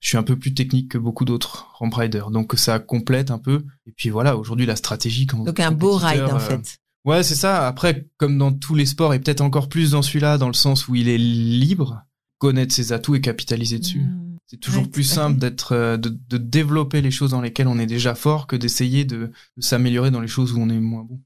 [0.03, 2.31] je suis un peu plus technique que beaucoup d'autres ramp riders.
[2.31, 3.65] Donc ça complète un peu.
[3.87, 5.27] Et puis voilà, aujourd'hui la stratégie.
[5.27, 6.79] Quand Donc, un beau ride en euh, fait.
[7.05, 7.67] Ouais, c'est ça.
[7.67, 10.89] Après, comme dans tous les sports, et peut-être encore plus dans celui-là, dans le sens
[10.89, 12.03] où il est libre,
[12.39, 14.01] connaître ses atouts et capitaliser dessus.
[14.01, 14.37] Mmh.
[14.49, 17.79] C'est toujours Ouais, plus simple d'être, euh, de, de développer les choses dans lesquelles on
[17.79, 21.05] est déjà fort que d'essayer de, de s'améliorer dans les choses où on est moins
[21.05, 21.21] bon.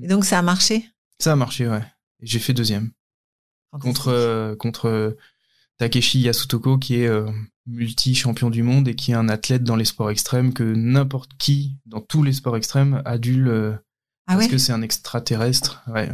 [0.00, 0.88] Et donc, ça a marché?
[1.18, 1.84] Ça a marché, ouais.
[2.22, 2.92] J'ai fait deuxième
[3.80, 5.16] contre euh, contre
[5.78, 7.30] Takeshi Yasutoko qui est euh,
[7.66, 11.30] multi champion du monde et qui est un athlète dans les sports extrêmes que n'importe
[11.38, 13.74] qui dans tous les sports extrêmes a dû le
[14.26, 15.82] Ah parce ouais que c'est un extraterrestre.
[15.88, 16.10] Ouais.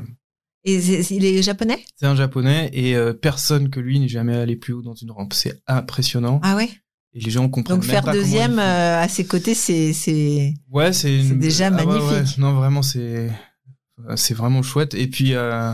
[0.64, 1.82] Et c'est- il est japonais?
[1.96, 5.10] C'est un japonais et euh, personne que lui n'est jamais allé plus haut dans une
[5.10, 5.32] rampe.
[5.32, 6.40] C'est impressionnant.
[6.42, 6.68] Ah ouais?
[7.14, 9.94] Et les gens comprennent Donc, même faire pas deuxième euh, à ses côtés, c'est.
[9.94, 12.00] c'est- Ouais, c'est déjà ah ouais, ouais.
[12.10, 12.36] magnifique.
[12.38, 13.30] Non, vraiment, c'est
[14.16, 14.92] c'est vraiment chouette.
[14.94, 15.72] Et puis euh,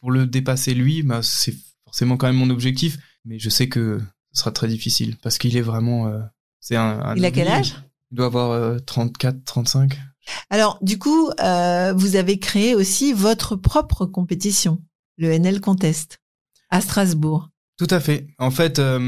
[0.00, 1.54] pour le dépasser lui, bah, c'est
[1.84, 4.00] forcément quand même mon objectif, mais je sais que
[4.32, 6.06] ce sera très difficile parce qu'il est vraiment.
[6.08, 6.20] euh,
[6.60, 7.74] c'est un, un Il a quel âge?
[8.10, 9.98] Il doit avoir euh, 34, 35.
[10.50, 14.80] Alors, du coup, euh, vous avez créé aussi votre propre compétition,
[15.18, 16.20] le NL Contest,
[16.70, 17.48] à Strasbourg.
[17.78, 18.28] Tout à fait.
[18.38, 18.98] En fait, euh,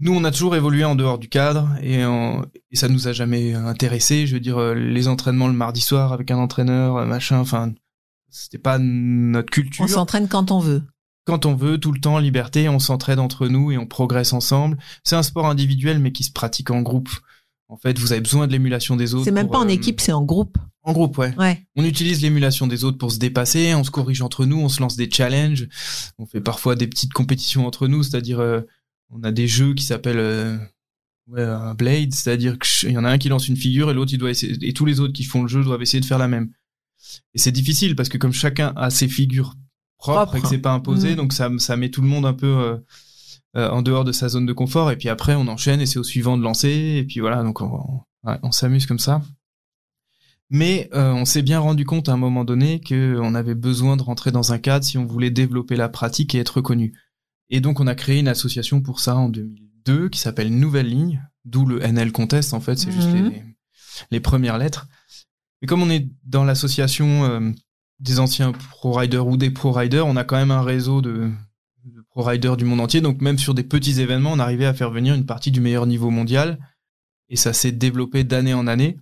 [0.00, 3.12] nous, on a toujours évolué en dehors du cadre et, en- et ça nous a
[3.12, 4.26] jamais intéressé.
[4.26, 7.72] Je veux dire, les entraînements le mardi soir avec un entraîneur, machin, enfin,
[8.28, 9.84] c'était pas notre culture.
[9.84, 10.82] On s'entraîne quand on veut.
[11.28, 14.78] Quand on veut, tout le temps, liberté, on s'entraide entre nous et on progresse ensemble.
[15.04, 17.10] C'est un sport individuel, mais qui se pratique en groupe.
[17.68, 19.26] En fait, vous avez besoin de l'émulation des autres.
[19.26, 20.56] C'est même pas en euh, équipe, c'est en groupe.
[20.84, 21.34] En groupe, ouais.
[21.36, 21.66] Ouais.
[21.76, 24.80] On utilise l'émulation des autres pour se dépasser, on se corrige entre nous, on se
[24.80, 25.68] lance des challenges,
[26.16, 28.62] on fait parfois des petites compétitions entre nous, c'est-à-dire euh,
[29.10, 30.56] on a des jeux qui s'appellent euh,
[31.26, 34.14] ouais, un blade, c'est-à-dire qu'il y en a un qui lance une figure et l'autre
[34.14, 36.16] il doit essayer et tous les autres qui font le jeu doivent essayer de faire
[36.16, 36.48] la même.
[37.34, 39.54] Et c'est difficile parce que comme chacun a ses figures
[39.98, 40.36] Propre.
[40.36, 41.16] et que c'est pas imposé, Mhm.
[41.16, 42.76] donc ça ça met tout le monde un peu euh,
[43.56, 45.98] euh, en dehors de sa zone de confort et puis après on enchaîne et c'est
[45.98, 49.22] au suivant de lancer et puis voilà donc on, on s'amuse comme ça.
[50.50, 54.02] Mais euh, on s'est bien rendu compte à un moment donné qu'on avait besoin de
[54.02, 56.94] rentrer dans un cadre si on voulait développer la pratique et être reconnu.
[57.50, 61.22] Et donc on a créé une association pour ça en 2002 qui s'appelle Nouvelle Ligne,
[61.44, 63.30] d'où le NL Contest en fait, c'est juste Mhm.
[63.30, 63.42] les,
[64.10, 64.86] les premières lettres.
[65.60, 67.50] Et comme on est dans l'association euh,
[68.00, 71.30] des anciens pro-riders ou des pro-riders, on a quand même un réseau de,
[71.84, 73.00] de pro-riders du monde entier.
[73.00, 75.86] Donc même sur des petits événements, on arrivait à faire venir une partie du meilleur
[75.86, 76.58] niveau mondial.
[77.28, 78.96] Et ça s'est développé d'année en année.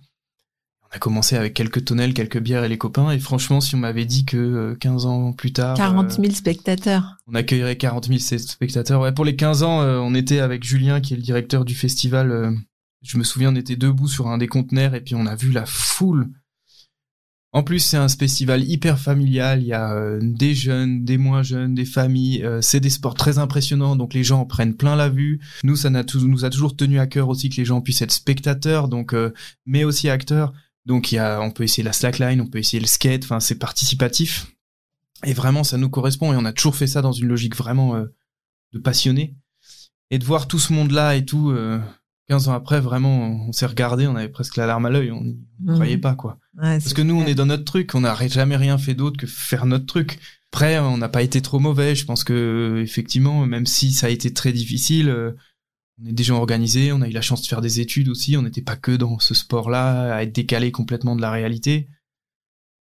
[0.89, 3.11] On a commencé avec quelques tonnelles, quelques bières et les copains.
[3.11, 6.33] Et franchement, si on m'avait dit que euh, 15 ans plus tard, 40 euh, 000
[6.33, 7.17] spectateurs.
[7.27, 9.01] on accueillerait 40 000 spectateurs.
[9.01, 11.75] Ouais, pour les 15 ans, euh, on était avec Julien, qui est le directeur du
[11.75, 12.31] festival.
[12.31, 12.51] euh,
[13.01, 15.51] je me souviens, on était debout sur un des conteneurs et puis on a vu
[15.51, 16.29] la foule.
[17.53, 19.61] En plus, c'est un festival hyper familial.
[19.61, 22.43] Il y a euh, des jeunes, des moins jeunes, des familles.
[22.43, 25.39] Euh, c'est des sports très impressionnants, donc les gens en prennent plein la vue.
[25.63, 28.89] Nous, ça nous a toujours tenu à cœur aussi que les gens puissent être spectateurs,
[28.89, 29.33] donc euh,
[29.65, 30.53] mais aussi acteurs.
[30.85, 33.23] Donc on peut essayer la slackline, on peut essayer le skate.
[33.25, 34.53] Enfin, c'est participatif.
[35.25, 36.31] Et vraiment, ça nous correspond.
[36.31, 38.01] Et on a toujours fait ça dans une logique vraiment
[38.71, 39.35] de passionné.
[40.11, 41.53] Et de voir tout ce monde-là et tout,
[42.29, 45.11] 15 ans après, vraiment, on s'est regardé, on avait presque la larme à l'œil.
[45.11, 45.73] On n'y Mhm.
[45.75, 46.39] croyait pas, quoi.
[46.57, 49.17] Ouais, Parce que nous, on est dans notre truc, on n'a jamais rien fait d'autre
[49.17, 50.19] que faire notre truc.
[50.51, 51.95] Après, on n'a pas été trop mauvais.
[51.95, 55.31] Je pense que effectivement, même si ça a été très difficile, euh,
[56.01, 56.91] on est déjà organisé.
[56.91, 58.35] On a eu la chance de faire des études aussi.
[58.37, 61.87] On n'était pas que dans ce sport-là, à être décalé complètement de la réalité.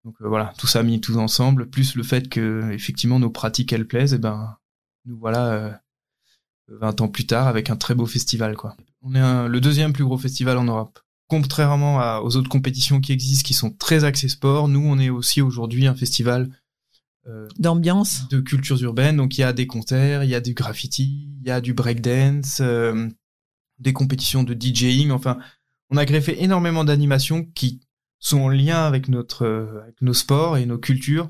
[0.05, 3.73] Donc euh, voilà, tout ça mis tout ensemble, plus le fait que effectivement nos pratiques
[3.73, 4.55] elles plaisent, et ben
[5.05, 5.71] nous voilà euh,
[6.67, 8.77] 20 ans plus tard avec un très beau festival quoi.
[9.06, 10.99] On est un- le deuxième plus gros festival en Europe.
[11.28, 15.10] Contrairement à- aux autres compétitions qui existent, qui sont très axées sport, nous on est
[15.10, 16.49] aussi aujourd'hui un festival
[17.28, 18.28] euh, D'ambiance.
[18.30, 19.18] de cultures urbaines.
[19.18, 21.74] Donc il y a des concerts, il y a du graffiti, il y a du
[21.74, 23.08] breakdance, euh,
[23.80, 25.10] des compétitions de DJing.
[25.12, 25.38] Enfin,
[25.89, 27.80] on a greffé énormément d'animations qui
[28.20, 31.30] sont en lien avec notre euh, avec nos sports et nos cultures.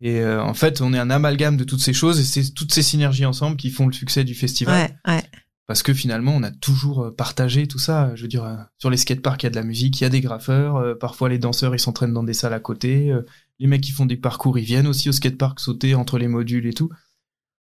[0.00, 2.72] Et euh, en fait, on est un amalgame de toutes ces choses et c'est toutes
[2.72, 5.22] ces synergies ensemble qui font le succès du festival Ouais, ouais.
[5.66, 8.14] Parce que finalement on a toujours euh, partagé tout ça.
[8.14, 10.06] Je veux dire euh, sur les skateparks il y a de la musique il y
[10.06, 13.12] a des graffeurs euh, parfois les danseurs ils s'entraînent dans des salles à côté
[13.58, 16.66] les mecs qui font des parcours ils viennent aussi au skatepark sauter entre les modules
[16.66, 16.90] et tout.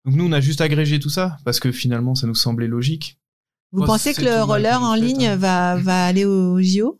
[0.05, 3.19] Donc nous on a juste agrégé tout ça parce que finalement ça nous semblait logique.
[3.71, 5.35] Vous pensez que le roller en ligne hein.
[5.37, 6.99] va, va aller au JO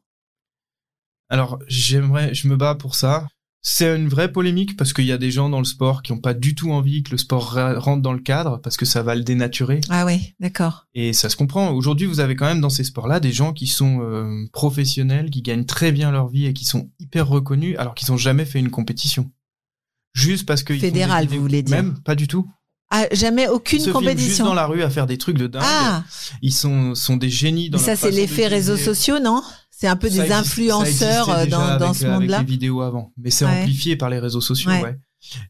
[1.30, 3.28] alors j'aimerais je me bats pour ça
[3.64, 6.18] c'est une vraie polémique parce qu'il y a des gens dans le sport qui ont
[6.20, 9.14] pas du tout envie que le sport rentre dans le cadre parce que ça va
[9.14, 10.88] le dénaturer Ah ouais, d'accord.
[10.96, 11.70] Et ça se comprend.
[11.72, 15.42] Aujourd'hui, vous avez quand même dans ces sports-là des gens qui sont euh, professionnels, qui
[15.44, 18.60] gagnent très bien leur vie et qui sont hyper reconnus alors qu'ils n'ont jamais fait
[18.60, 19.30] une compétition.
[20.14, 21.76] Juste parce que Fédéral, vous voulez dire.
[21.78, 22.50] Même pas du tout.
[22.90, 24.46] Ah, jamais Ils aucune se filment juste compétition.
[24.46, 25.62] dans la rue à faire des trucs de dingue.
[25.66, 26.04] Ah,
[26.42, 29.42] Ils sont sont des génies dans mais ça c'est l'effet réseaux sociaux, non?
[29.82, 32.40] C'est un peu Ça des existe- influenceurs euh, dans, avec, ce avec monde-là.
[32.40, 33.62] les vidéos avant, mais c'est Ouais.
[33.62, 34.84] amplifié par les réseaux sociaux, Ouais.
[34.84, 35.00] ouais.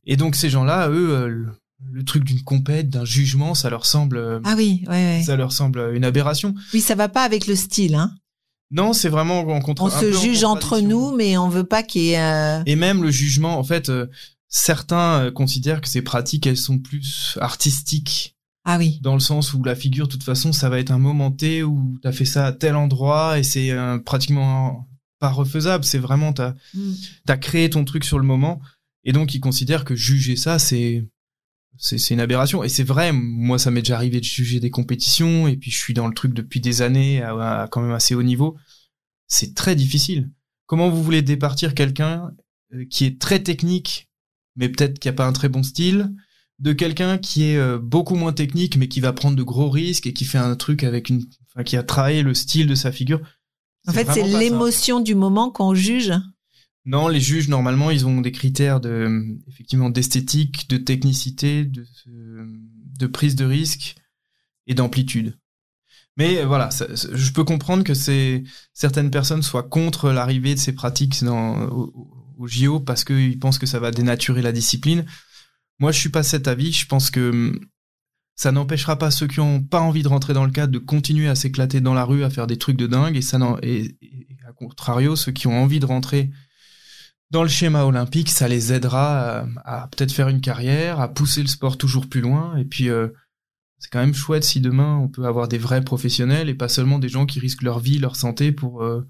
[0.05, 1.47] Et donc ces gens-là, eux, euh, le,
[1.91, 5.23] le truc d'une compète, d'un jugement, ça leur semble, euh, Ah oui, ouais, ouais.
[5.25, 6.55] ça leur semble une aberration.
[6.73, 7.93] Oui, ça va pas avec le style.
[7.95, 8.15] Hein.
[8.71, 9.83] Non, c'est vraiment en contre.
[9.83, 12.21] On se en juge entre nous, mais on veut pas qu'il y ait.
[12.21, 14.07] euh, Et même le jugement, en fait, euh,
[14.47, 18.99] certains euh, considèrent que ces pratiques, elles sont plus artistiques, Ah oui.
[19.01, 21.63] dans le sens où la figure, de toute façon, ça va être un moment T
[21.63, 24.87] où t'as fait ça à tel endroit et c'est euh, pratiquement
[25.19, 25.83] pas refaisable.
[25.83, 26.91] C'est vraiment t'as Mm.
[27.25, 28.61] t'as créé ton truc sur le moment
[29.03, 31.07] et donc ils considèrent que juger ça, c'est
[31.77, 32.63] c'est c'est une aberration.
[32.63, 35.77] Et c'est vrai, moi, ça m'est déjà arrivé de juger des compétitions et puis je
[35.77, 38.57] suis dans le truc depuis des années à, à quand même assez haut niveau.
[39.27, 40.29] C'est très difficile.
[40.67, 42.31] Comment vous voulez départir quelqu'un
[42.73, 44.09] euh, qui est très technique,
[44.55, 46.11] mais peut-être qui a pas un très bon style,
[46.61, 50.07] de quelqu'un qui est euh, beaucoup moins technique, mais qui va prendre de gros risques
[50.07, 52.91] et qui fait un truc avec une, enfin, qui a travaillé le style de sa
[52.91, 53.19] figure.
[53.87, 56.13] En fait, c'est l'émotion du moment qu'on juge.
[56.85, 61.83] Non, les juges normalement, ils ont des critères de effectivement d'esthétique, de technicité, de,
[62.99, 63.95] de prise de risque
[64.67, 65.37] et d'amplitude.
[66.17, 68.43] Mais euh, voilà, ça- je peux comprendre que c'est
[68.73, 71.91] certaines personnes soient contre l'arrivée de ces pratiques dans, au,
[72.37, 75.05] au JO parce qu'ils pensent que ça va dénaturer la discipline.
[75.81, 76.71] Moi, je suis pas cet avis.
[76.71, 77.59] Je pense que hum,
[78.35, 81.27] ça n'empêchera pas ceux qui ont pas envie de rentrer dans le cadre de continuer
[81.27, 83.97] à s'éclater dans la rue, à faire des trucs de dingue, et
[84.47, 86.31] à contrario, ceux qui ont envie de rentrer
[87.31, 91.41] dans le schéma olympique, ça les aidera à, à peut-être faire une carrière, à pousser
[91.41, 92.57] le sport toujours plus loin.
[92.57, 93.07] Et puis, euh,
[93.79, 96.99] c'est quand même chouette si demain on peut avoir des vrais professionnels et pas seulement
[96.99, 99.07] des gens qui risquent leur vie, leur santé pour euh,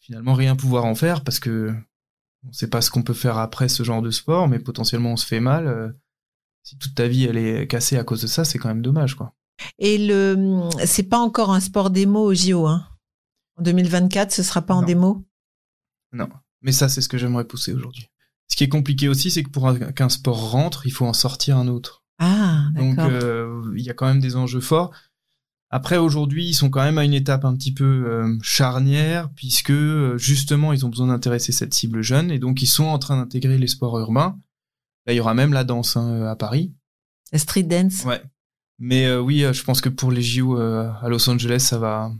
[0.00, 1.72] finalement rien pouvoir en faire parce que
[2.48, 5.16] on sait pas ce qu'on peut faire après ce genre de sport, mais potentiellement on
[5.16, 5.66] se fait mal.
[5.66, 5.90] euh,
[6.64, 9.14] si toute ta vie elle est cassée à cause de ça, c'est quand même dommage,
[9.16, 9.34] quoi.
[9.78, 12.66] Et le, c'est pas encore un sport démo au JO.
[12.66, 12.86] Hein.
[13.58, 14.86] En 2024, ce sera pas en Non.
[14.86, 15.24] démo?
[16.62, 18.08] Mais ça, c'est ce que j'aimerais pousser aujourd'hui.
[18.48, 21.12] Ce qui est compliqué aussi, c'est que pour un- qu'un sport rentre, il faut en
[21.12, 22.04] sortir un autre.
[22.18, 23.10] Ah, Donc d'accord.
[23.12, 24.92] euh, il y a quand même des enjeux forts.
[25.74, 29.70] Après aujourd'hui, ils sont quand même à une étape un petit peu euh, charnière puisque
[29.70, 33.16] euh, justement ils ont besoin d'intéresser cette cible jeune et donc ils sont en train
[33.16, 34.38] d'intégrer les sports urbains.
[35.06, 36.74] Là, il y aura même la danse hein, à Paris.
[37.32, 38.04] La street dance.
[38.04, 38.22] Ouais.
[38.78, 41.78] Mais euh, oui, euh, je pense que pour les JO euh, à Los Angeles, ça
[41.78, 42.12] va.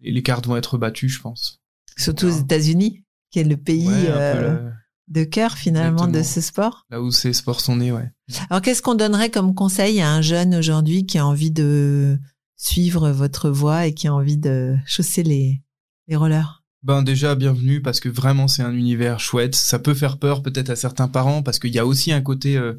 [0.00, 1.60] Les cartes vont être battues, je pense.
[1.96, 2.30] Surtout aux.
[2.40, 4.72] États-Unis, qui est le pays Ouais, euh, le-
[5.08, 6.86] de cœur finalement de ce sport.
[6.90, 8.10] là où ces sports sont nés, ouais.
[8.48, 12.18] Alors, qu'est-ce qu'on donnerait comme conseil à un jeune aujourd'hui qui a envie de
[12.60, 15.62] suivre votre voie et qui a envie de chausser les,
[16.08, 19.54] les rollers Ben déjà bienvenue parce que vraiment c'est un univers chouette.
[19.54, 22.58] Ça peut faire peur peut-être à certains parents parce qu'il y a aussi un côté
[22.58, 22.74] euh,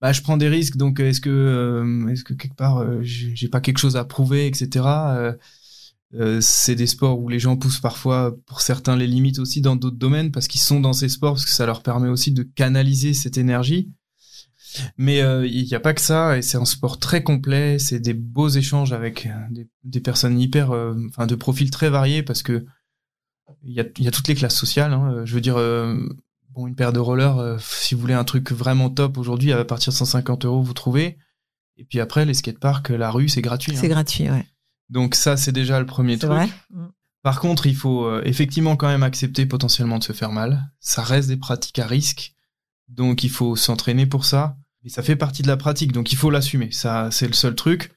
[0.00, 3.48] bah je prends des risques donc est-ce que euh, est-ce que quelque part euh, j'ai
[3.48, 4.86] pas quelque chose à prouver etc.
[6.40, 9.96] C'est des sports où les gens poussent parfois pour certains les limites aussi dans d'autres
[9.96, 13.12] domaines parce qu'ils sont dans ces sports parce que ça leur permet aussi de canaliser
[13.12, 13.90] cette énergie.
[14.96, 17.78] Mais euh, il n'y a pas que ça et c'est un sport très complet.
[17.78, 21.90] C'est des beaux échanges avec euh, des, des personnes hyper, euh, enfin de profils très
[21.90, 22.64] variés parce que
[23.62, 24.92] il y a, y a toutes les classes sociales.
[24.92, 25.22] hein.
[25.24, 25.96] Je veux dire, euh,
[26.50, 29.92] bon, une paire de rollers, si vous voulez un truc vraiment top aujourd'hui, à partir
[29.92, 31.18] de 150 euros, vous trouvez.
[31.76, 33.76] Et puis après, les skateparks, la rue, c'est gratuit.
[33.76, 33.90] C'est hein.
[33.90, 34.46] gratuit, ouais.
[34.90, 36.32] Donc ça, c'est déjà le premier C'est truc.
[36.32, 36.48] vrai.
[37.22, 40.70] Par contre, il faut effectivement quand même accepter potentiellement de se faire mal.
[40.80, 42.34] Ça reste des pratiques à risque,
[42.88, 44.56] donc il faut s'entraîner pour ça.
[44.84, 46.70] Et ça fait partie de la pratique, donc il faut l'assumer.
[46.70, 47.92] Ça, c'est le seul truc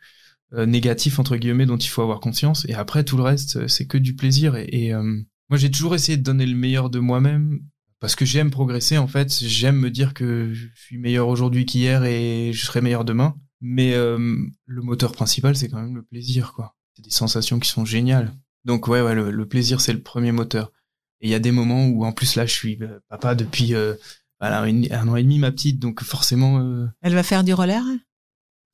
[0.54, 2.66] euh, négatif entre guillemets dont il faut avoir conscience.
[2.70, 4.56] Et après, tout le reste, euh, c'est que du plaisir.
[4.56, 5.04] Et, et, euh,
[5.50, 7.60] moi, j'ai toujours essayé de donner le meilleur de moi-même
[8.00, 8.98] parce que j'aime progresser.
[8.98, 13.06] En fait, j'aime me dire que je suis meilleur aujourd'hui qu'hier et je serai meilleur
[13.06, 13.36] demain.
[13.60, 14.18] Mais euh,
[14.66, 16.76] le moteur principal, c'est quand même le plaisir, quoi.
[16.96, 18.34] C'est des sensations qui sont géniales.
[18.66, 20.72] Donc ouais, ouais, le, le plaisir, c'est le premier moteur.
[21.22, 23.74] Et il y a des moments où, en plus, là, je suis euh, papa depuis
[23.74, 23.96] euh,
[24.40, 27.84] voilà, un an et demi, ma petite, donc forcément, euh, Elle va faire du roller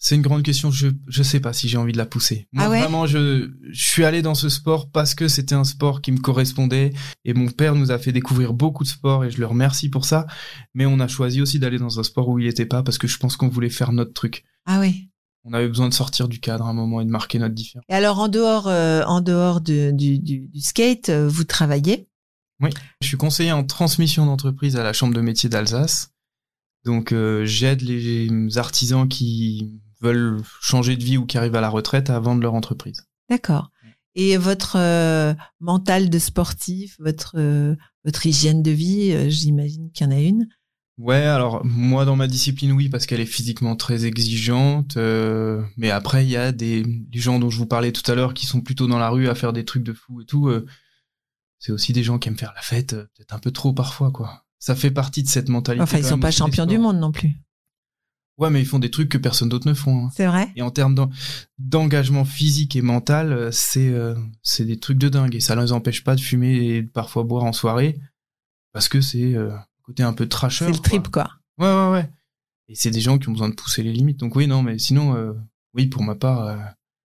[0.05, 0.69] c'est une grande question.
[0.69, 2.49] Je je sais pas si j'ai envie de la pousser.
[2.51, 2.79] Moi, Ah ouais?
[2.81, 6.17] vraiment, je je suis allé dans ce sport parce que c'était un sport qui me
[6.17, 6.91] correspondait
[7.23, 10.03] et mon père nous a fait découvrir beaucoup de sports et je le remercie pour
[10.03, 10.27] ça.
[10.73, 13.07] Mais on a choisi aussi d'aller dans un sport où il était pas parce que
[13.07, 14.43] je pense qu'on voulait faire notre truc.
[14.65, 15.07] Ah oui.
[15.45, 17.85] On avait besoin de sortir du cadre à un moment et de marquer notre différence.
[17.87, 22.09] Et alors, en dehors, euh, en dehors de- du, du, du skate, euh, vous travaillez?
[23.01, 26.11] Je suis conseiller en transmission d'entreprise à la Chambre de métier d'Alsace.
[26.85, 31.69] Donc euh, j'aide les artisans qui veulent changer de vie ou qui arrivent à la
[31.69, 33.05] retraite à vendre leur entreprise.
[33.29, 33.69] D'accord.
[34.15, 40.09] Et votre euh, mental de sportif, votre euh, votre hygiène de vie, j'imagine qu'il y
[40.09, 40.47] en a une.
[40.99, 45.89] Ouais, alors moi dans ma discipline oui parce qu'elle est physiquement très exigeante, euh, mais
[45.89, 48.45] après il y a des les gens dont je vous parlais tout à l'heure qui
[48.45, 50.49] sont plutôt dans la rue à faire des trucs de fou et tout.
[50.49, 50.67] euh,
[51.65, 54.11] c'est aussi des gens qui aiment faire la fête, euh, peut-être un peu trop parfois
[54.11, 54.43] quoi.
[54.59, 55.81] Ça fait partie de cette mentalité.
[55.83, 57.31] Enfin, ils sont pas champions du monde non plus.
[58.37, 60.07] Ouais, mais ils font des trucs que personne d'autre ne font.
[60.07, 60.09] hein.
[60.13, 61.09] C'est vrai Et en termes d'en-
[61.59, 65.61] d'engagement physique et mental, euh, c'est euh, c'est des trucs de dingue et ça ne
[65.61, 67.97] les empêche pas de fumer et de parfois boire en soirée
[68.73, 70.65] parce que c'est euh, côté un peu trasher.
[70.65, 71.29] C'est le trip, quoi.
[71.59, 72.09] Ouais, ouais, ouais.
[72.67, 74.19] Et c'est des gens qui ont besoin de pousser les limites.
[74.19, 75.33] Donc oui, non, mais sinon, euh,
[75.75, 76.57] oui, pour ma part,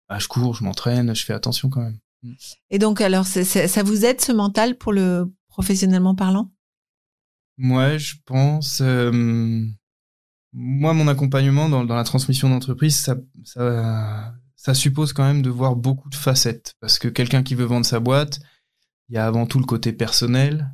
[0.10, 2.00] bah, je cours, je m'entraîne, je fais attention quand même.
[2.70, 6.52] Et donc, alors, ça vous aide ce mental pour le professionnellement parlant?
[7.58, 8.82] Moi, je pense.
[8.82, 9.62] euh,
[10.52, 15.50] moi, mon accompagnement dans, dans la transmission d'entreprise, ça, ça, ça suppose quand même de
[15.50, 16.76] voir beaucoup de facettes.
[16.80, 18.40] Parce que quelqu'un qui veut vendre sa boîte,
[19.10, 20.74] il y a avant tout le côté personnel,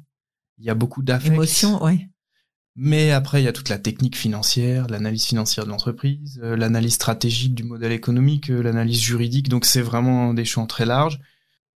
[0.57, 1.33] il y a beaucoup d'affect.
[1.33, 2.07] Émotion, ouais.
[2.75, 6.93] Mais après, il y a toute la technique financière, l'analyse financière de l'entreprise, euh, l'analyse
[6.93, 9.49] stratégique du modèle économique, euh, l'analyse juridique.
[9.49, 11.19] Donc, c'est vraiment des champs très larges.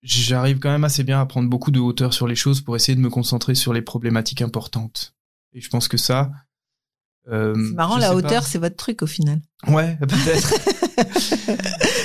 [0.03, 2.95] J'arrive quand même assez bien à prendre beaucoup de hauteur sur les choses pour essayer
[2.95, 5.15] de me concentrer sur les problématiques importantes.
[5.53, 6.31] Et je pense que ça.
[7.31, 9.39] euh, C'est marrant, la hauteur, c'est votre truc au final.
[9.67, 10.53] Ouais, peut-être.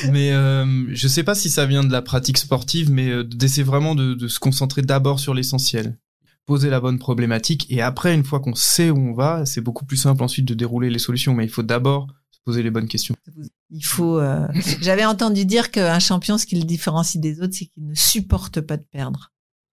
[0.12, 3.64] mais euh, je sais pas si ça vient de la pratique sportive, mais euh, d'essayer
[3.64, 5.98] vraiment de, de se concentrer d'abord sur l'essentiel.
[6.46, 9.84] Poser la bonne problématique et après, une fois qu'on sait où on va, c'est beaucoup
[9.84, 11.34] plus simple ensuite de dérouler les solutions.
[11.34, 12.06] Mais il faut d'abord
[12.48, 13.14] poser les bonnes questions.
[13.68, 14.18] Il faut.
[14.18, 14.48] euh,
[14.80, 18.62] J'avais entendu dire qu'un champion, ce qui le différencie des autres, c'est qu'il ne supporte
[18.62, 19.32] pas de perdre.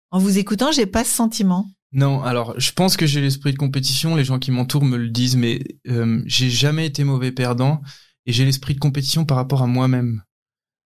[0.09, 1.69] En vous écoutant, j'ai pas ce sentiment.
[1.91, 4.15] Non, alors je pense que j'ai l'esprit de compétition.
[4.15, 7.81] Les gens qui m'entourent me le disent, mais euh, j'ai jamais été mauvais perdant
[8.25, 10.23] et j'ai l'esprit de compétition par rapport à moi-même.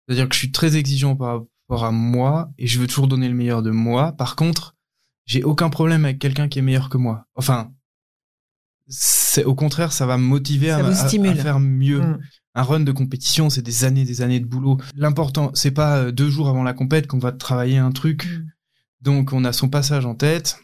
[0.08, 3.30] C'est-à-dire que je suis très exigeant par rapport à moi et je veux toujours donner
[3.30, 4.12] le meilleur de moi.
[4.14, 4.76] Par contre,
[5.28, 7.26] j'ai aucun problème avec quelqu'un qui est meilleur que moi.
[7.36, 7.72] Enfin,
[8.88, 10.84] c'est au contraire, ça va me motiver à,
[11.36, 12.02] faire mieux.
[12.02, 12.20] Mm.
[12.58, 14.78] Un run de compétition, c'est des années, des années de boulot.
[14.96, 18.26] L'important, c'est pas euh, deux jours avant la compète qu'on va travailler un truc.
[18.26, 18.46] Mm.
[19.02, 20.58] Donc, on a son passage en tête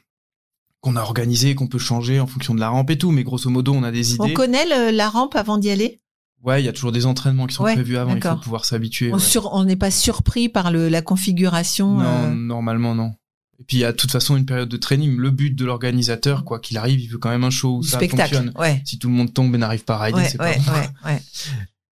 [0.79, 3.49] qu'on a organisé, qu'on peut changer en fonction de la rampe et tout, mais grosso
[3.49, 4.33] modo, on a des On idées.
[4.33, 5.99] connaît le- la rampe avant d'y aller?
[6.43, 8.65] Ouais, il y a toujours des entraînements qui sont Ouais, prévus avant, il faut pouvoir
[8.65, 9.13] s'habituer.
[9.13, 9.45] On ouais.
[9.51, 11.97] On n'est pas surpris par le, la configuration.
[11.97, 13.13] Non, euh, normalement non.
[13.61, 15.15] Et puis il y a de toute façon une période de training.
[15.15, 17.87] Le but de l'organisateur, quoi qu'il arrive, il veut quand même un show où du
[17.87, 18.33] ça spectacle.
[18.35, 18.51] fonctionne.
[18.57, 18.81] Ouais.
[18.85, 21.19] Si tout le monde tombe et n'arrive pas à rider, Ouais, c'est ouais, pas.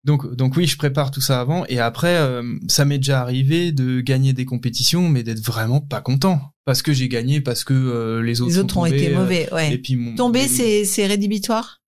[0.05, 1.65] Donc, donc oui, je prépare tout ça avant.
[1.69, 6.01] Et après, euh, ça m'est déjà arrivé de gagner des compétitions, mais d'être vraiment pas
[6.01, 6.41] content.
[6.65, 9.15] Parce que j'ai gagné, parce que euh, les autres, Les sont autres ont tombés, été
[9.15, 9.49] mauvais.
[9.49, 9.79] et Ouais.
[9.79, 10.17] puis mon,
[10.49, 11.82] c'est rédhibitoire?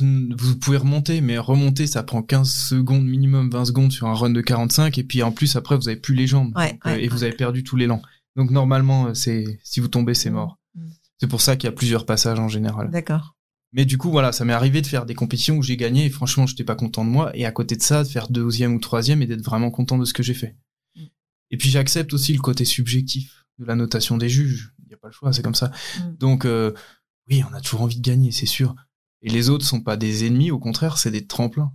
[0.00, 4.30] Vous pouvez remonter, mais remonter, ça prend 15 secondes, minimum 20 secondes sur un run
[4.30, 6.52] de 45, et puis en plus, après, vous avez plus les jambes.
[6.56, 8.00] Ouais, Donc, euh, ouais, et vous avez perdu tout l'élan.
[8.36, 10.58] Donc normalement, euh, c'est si vous tombez, c'est mort.
[10.74, 10.86] Mm.
[11.18, 12.90] C'est pour ça qu'il y a plusieurs passages en général.
[12.90, 13.34] D'accord.
[13.72, 16.10] Mais du coup, voilà, ça m'est arrivé de faire des compétitions où j'ai gagné et
[16.10, 17.36] franchement, j'étais pas content de moi.
[17.36, 20.04] Et à côté de ça, de faire deuxième ou troisième et d'être vraiment content de
[20.04, 20.56] ce que j'ai fait.
[20.94, 21.02] Mm.
[21.50, 24.72] Et puis j'accepte aussi le côté subjectif de la notation des juges.
[24.84, 25.72] Il n'y a pas le choix, c'est comme ça.
[25.98, 26.16] Mm.
[26.18, 26.72] Donc euh,
[27.28, 28.74] oui, on a toujours envie de gagner, c'est sûr.
[29.22, 31.72] Et les autres sont pas des ennemis, au contraire, c'est des tremplins.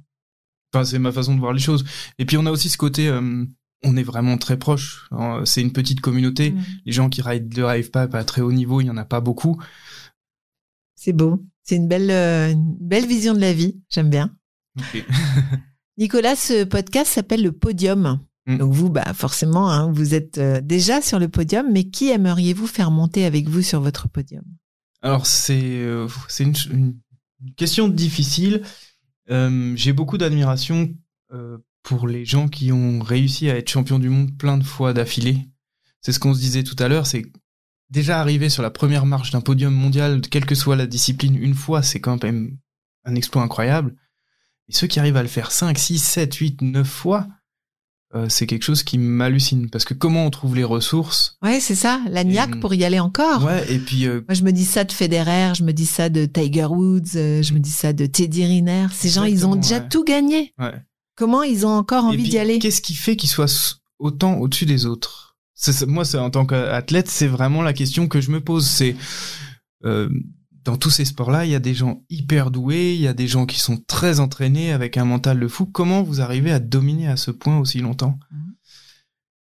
[0.73, 1.83] Enfin, c'est ma façon de voir les choses.
[2.17, 3.45] Et puis on a aussi ce côté, euh,
[3.83, 5.07] on est vraiment très proche.
[5.11, 6.51] Euh, C'est une petite communauté.
[6.51, 6.63] Mm.
[6.85, 9.05] Les gens qui ride le rave pipe à très haut niveau, il y en a
[9.05, 9.61] pas beaucoup.
[10.95, 11.43] C'est beau.
[11.63, 13.79] C'est une belle, euh, une belle vision de la vie.
[13.89, 14.35] J'aime bien.
[15.97, 18.19] Nicolas, ce podcast s'appelle le Podium.
[18.45, 18.57] Mm.
[18.57, 22.67] Donc vous, bah forcément, hein, vous êtes euh, déjà sur le podium, mais qui aimeriez-vous
[22.67, 24.43] faire monter avec vous sur votre podium?
[25.01, 26.97] Alors c'est euh, c'est une
[27.55, 28.61] question difficile.
[29.29, 30.93] Euh, J'ai beaucoup d'admiration
[31.31, 34.93] euh, pour les gens qui ont réussi à être champions du monde plein de fois
[34.93, 35.47] d'affilée.
[36.01, 37.07] C'est ce qu'on se disait tout à l'heure.
[37.07, 37.25] C'est
[37.89, 41.53] déjà arriver sur la première marche d'un podium mondial, quelle que soit la discipline, une
[41.53, 42.57] fois, c'est quand même
[43.05, 43.95] un exploit incroyable.
[44.69, 47.27] Et ceux qui arrivent à le faire 5, 6, 7, 8, 9 fois,
[48.15, 49.69] euh, c'est quelque chose qui m'hallucine.
[49.69, 52.99] Parce que comment on trouve les ressources Ouais, c'est ça, la niaque pour y aller
[52.99, 53.43] encore.
[53.43, 56.09] Ouais, et puis euh, Moi, je me dis ça de Federer, je me dis ça
[56.09, 58.87] de Tiger Woods, euh, je me dis ça de Teddy Riner.
[58.91, 59.89] Ces gens, ils ont déjà ouais.
[59.89, 60.53] tout gagné.
[60.59, 60.73] ouais.
[61.15, 62.57] Comment ils ont encore envie d'y aller?
[62.57, 63.45] Qu'est-ce qui fait qu'ils soient
[63.99, 65.35] autant au-dessus des autres?
[65.87, 68.65] Moi, en tant qu'athlète, c'est vraiment la question que je me pose.
[68.65, 68.95] C'est
[69.85, 70.09] euh,
[70.63, 73.27] dans tous ces sports-là, il y a des gens hyper doués, il y a des
[73.27, 75.65] gens qui sont très entraînés avec un mental de fou.
[75.65, 78.39] Comment vous arrivez à dominer à ce point aussi longtemps Mhm.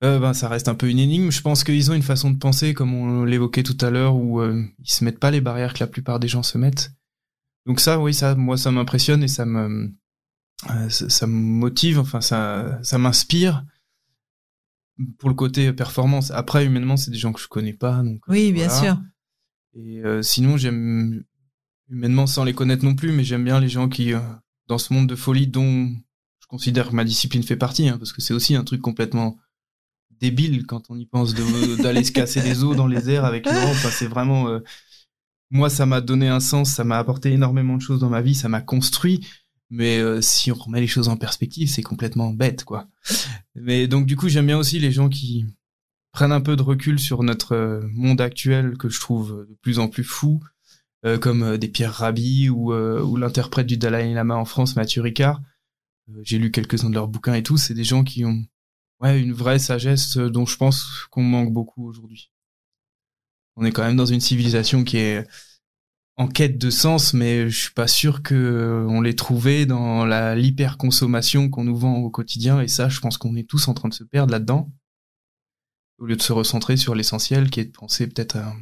[0.06, 1.30] Euh, ben, ça reste un peu une énigme.
[1.30, 4.40] Je pense qu'ils ont une façon de penser, comme on l'évoquait tout à l'heure, où
[4.40, 6.94] euh, ils se mettent pas les barrières que la plupart des gens se mettent.
[7.66, 9.92] Donc ça, oui, ça, moi, ça m'impressionne et ça me,
[10.70, 12.00] euh, ça, ça me motive.
[12.00, 13.66] Enfin, ça, ça m'inspire
[15.18, 16.32] pour le côté performance.
[16.32, 18.22] Après, humainement, c'est des gens que je connais pas, donc.
[18.30, 18.98] euh, Oui, bien sûr.
[19.76, 21.24] Et euh, sinon, j'aime
[21.90, 24.20] humainement sans les connaître non plus, mais j'aime bien les gens qui, euh,
[24.68, 25.90] dans ce monde de folie dont
[26.40, 29.38] je considère que ma discipline fait partie, hein, parce que c'est aussi un truc complètement
[30.20, 33.56] débile quand on y pense d'aller se casser des os dans les airs avec une
[33.56, 33.72] rampe.
[33.72, 34.50] Enfin, c'est vraiment.
[34.50, 34.60] euh,
[35.52, 38.36] moi, ça m'a donné un sens, ça m'a apporté énormément de choses dans ma vie,
[38.36, 39.26] ça m'a construit.
[39.72, 42.88] Mais euh, si on remet les choses en perspective, c'est complètement bête, quoi.
[43.56, 45.46] Mais donc, du coup, j'aime bien aussi les gens qui
[46.12, 49.80] prennent un peu de recul sur notre euh, monde actuel que je trouve de plus
[49.80, 50.42] en plus fou,
[51.06, 52.72] euh, comme euh, des Pierre Rabhi ou,
[53.16, 55.42] l'interprète du Dalai Lama en France, Mathieu Ricard.
[56.24, 57.58] J'ai lu quelques-uns de leurs bouquins et tout.
[57.58, 58.44] C'est des gens qui ont
[59.04, 62.32] une vraie sagesse dont je pense qu'on manque beaucoup aujourd'hui.
[63.56, 65.28] On est quand même dans une civilisation qui est
[66.18, 71.50] en quête de sens, mais je suis pas sûr que on l'ait trouvé dans l'hyperconsommation
[71.50, 72.60] qu'on nous vend au quotidien.
[72.60, 74.72] Et ça, je pense qu'on est tous en train de se perdre là-dedans,
[76.00, 78.56] au lieu de se recentrer sur l'essentiel, qui est de penser peut-être, à,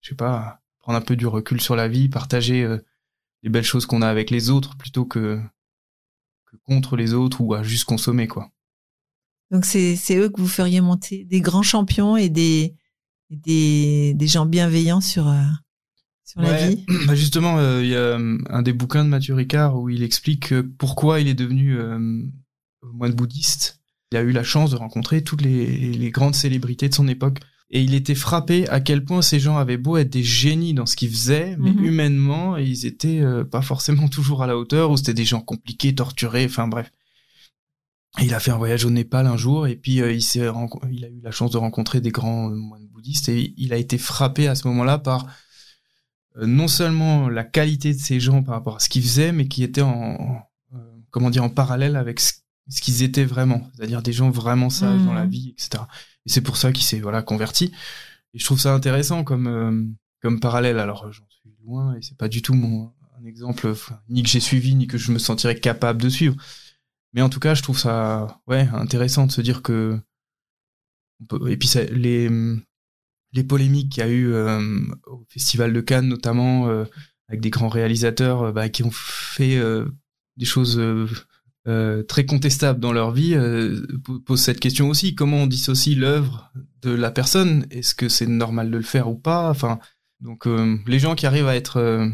[0.00, 2.78] je sais pas, à prendre un peu du recul sur la vie, partager euh,
[3.42, 5.40] les belles choses qu'on a avec les autres plutôt que
[6.46, 8.50] que contre les autres ou à juste consommer quoi.
[9.50, 12.76] Donc c'est c'est eux que vous feriez monter des grands champions et des
[13.30, 15.42] des, des gens bienveillants sur euh,
[16.24, 16.84] sur la vie.
[17.08, 20.54] Bah justement, euh, il y a un des bouquins de Mathieu Ricard où il explique
[20.78, 21.76] pourquoi il est devenu
[22.82, 23.80] moine bouddhiste.
[24.16, 27.40] Il a eu la chance de rencontrer toutes les, les grandes célébrités de son époque.
[27.68, 30.86] Et il était frappé à quel point ces gens avaient beau être des génies dans
[30.86, 31.84] ce qu'ils faisaient, mais Mhm.
[31.84, 35.94] humainement, ils étaient euh, pas forcément toujours à la hauteur, ou c'était des gens compliqués,
[35.94, 36.90] torturés, enfin bref.
[38.20, 41.08] Et il a fait un voyage au Népal un jour, et puis euh, il, a
[41.08, 44.48] eu la chance de rencontrer des grands euh, moines bouddhistes, et il a été frappé
[44.48, 45.26] à ce moment-là par
[46.38, 49.48] euh, non seulement la qualité de ces gens par rapport à ce qu'ils faisaient, mais
[49.48, 50.42] qui étaient en, en-
[51.10, 52.32] comment dire, en parallèle avec ce,
[52.68, 55.84] ce qu'ils étaient vraiment, c'est-à-dire des gens vraiment sages dans la vie, etc.
[56.24, 57.72] Et c'est pour ça qu'il s'est voilà converti.
[58.34, 59.84] Et je trouve ça intéressant comme euh,
[60.20, 60.78] comme parallèle.
[60.78, 63.72] Alors j'en suis loin et c'est pas du tout mon un exemple
[64.08, 66.36] ni que j'ai suivi ni que je me sentirais capable de suivre.
[67.12, 69.98] Mais en tout cas, je trouve ça ouais intéressant de se dire que
[71.48, 72.28] et puis ça, les
[73.32, 74.60] les polémiques qu'il y a eu euh,
[75.06, 76.84] au Festival de Cannes, notamment euh,
[77.28, 79.86] avec des grands réalisateurs euh, bah, qui ont fait euh,
[80.36, 80.80] des choses
[81.68, 85.96] euh, très contestables dans leur vie, euh, po- pose cette question aussi comment on dissocie
[85.96, 86.52] l'œuvre
[86.82, 87.66] de la personne?
[87.70, 89.50] Est-ce que c'est normal de le faire ou pas?
[89.50, 89.78] Enfin,
[90.20, 92.08] donc euh, les gens qui arrivent à être euh,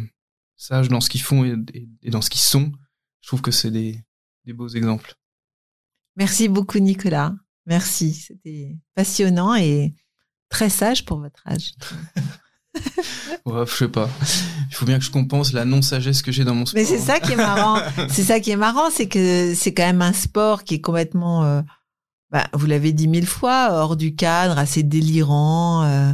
[0.56, 2.72] sages dans ce qu'ils font et, et- et dans ce qu'ils sont,
[3.20, 3.98] je trouve que c'est des,
[4.46, 5.14] des beaux exemples.
[6.16, 7.34] Merci beaucoup Nicolas.
[7.66, 9.94] Merci, c'était passionnant et
[10.48, 11.72] très sage pour votre âge.
[13.44, 14.08] Ouais, je sais pas.
[14.70, 16.80] Il faut bien que je compense la non-sagesse que j'ai dans mon sport.
[16.80, 17.80] Mais c'est ça qui est marrant.
[18.08, 21.44] c'est ça qui est marrant, c'est que c'est quand même un sport qui est complètement,
[21.44, 21.60] euh,
[22.30, 25.82] bah, vous l'avez dit mille fois, hors du cadre, assez délirant.
[25.84, 26.12] euh,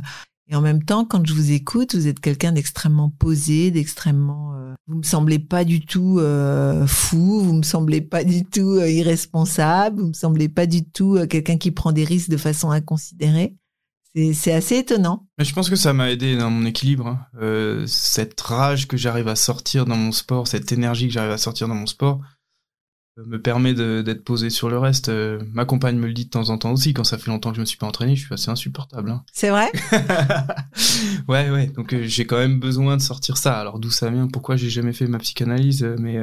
[0.50, 4.54] et en même temps, quand je vous écoute, vous êtes quelqu'un d'extrêmement posé, d'extrêmement.
[4.54, 8.80] euh, vous me semblez pas du tout euh, fou, vous me semblez pas du tout
[8.80, 13.54] irresponsable, vous me semblez pas du tout quelqu'un qui prend des risques de façon inconsidérée.
[14.34, 15.28] C'est assez étonnant.
[15.38, 17.06] Mais je pense que ça m'a aidé dans mon équilibre.
[17.06, 17.20] hein.
[17.40, 21.38] Euh, cette rage que j'arrive à sortir dans mon sport, cette énergie que j'arrive à
[21.38, 22.20] sortir dans mon sport,
[23.18, 25.08] euh, me permet d'être posé sur le reste.
[25.08, 26.94] Euh, ma compagne me le dit de temps en temps aussi.
[26.94, 29.10] Quand ça fait longtemps que je me suis pas entraîné, je suis assez insupportable.
[29.10, 29.24] hein.
[29.32, 29.70] C'est vrai?
[31.28, 31.66] Ouais, ouais.
[31.68, 33.58] Donc j'ai quand même besoin de sortir ça.
[33.60, 34.26] Alors d'où ça vient?
[34.28, 35.84] Pourquoi j'ai jamais fait ma psychanalyse?
[35.98, 36.16] Mais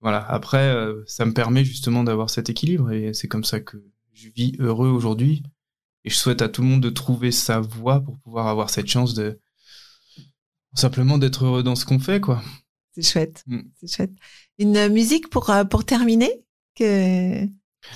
[0.00, 0.24] voilà.
[0.28, 0.74] Après,
[1.06, 3.76] ça me permet justement d'avoir cet équilibre et c'est comme ça que
[4.12, 5.42] je vis heureux aujourd'hui.
[6.04, 8.86] Et je souhaite à tout le monde de trouver sa voie pour pouvoir avoir cette
[8.88, 9.40] chance de
[10.74, 12.42] simplement d'être heureux dans ce qu'on fait, quoi.
[12.94, 13.42] C'est chouette.
[13.46, 13.60] Mm.
[13.80, 14.12] C'est chouette.
[14.58, 16.30] Une musique pour, euh, pour terminer
[16.76, 17.44] que,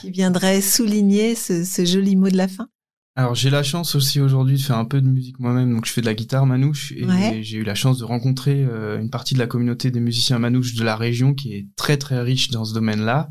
[0.00, 2.68] qui viendrait souligner ce, ce joli mot de la fin?
[3.16, 5.92] Alors j'ai la chance aussi aujourd'hui de faire un peu de musique moi-même, donc je
[5.92, 7.40] fais de la guitare manouche et Ouais.
[7.42, 10.74] j'ai eu la chance de rencontrer euh, une partie de la communauté des musiciens manouches
[10.74, 13.28] de la région qui est très très riche dans ce domaine-là,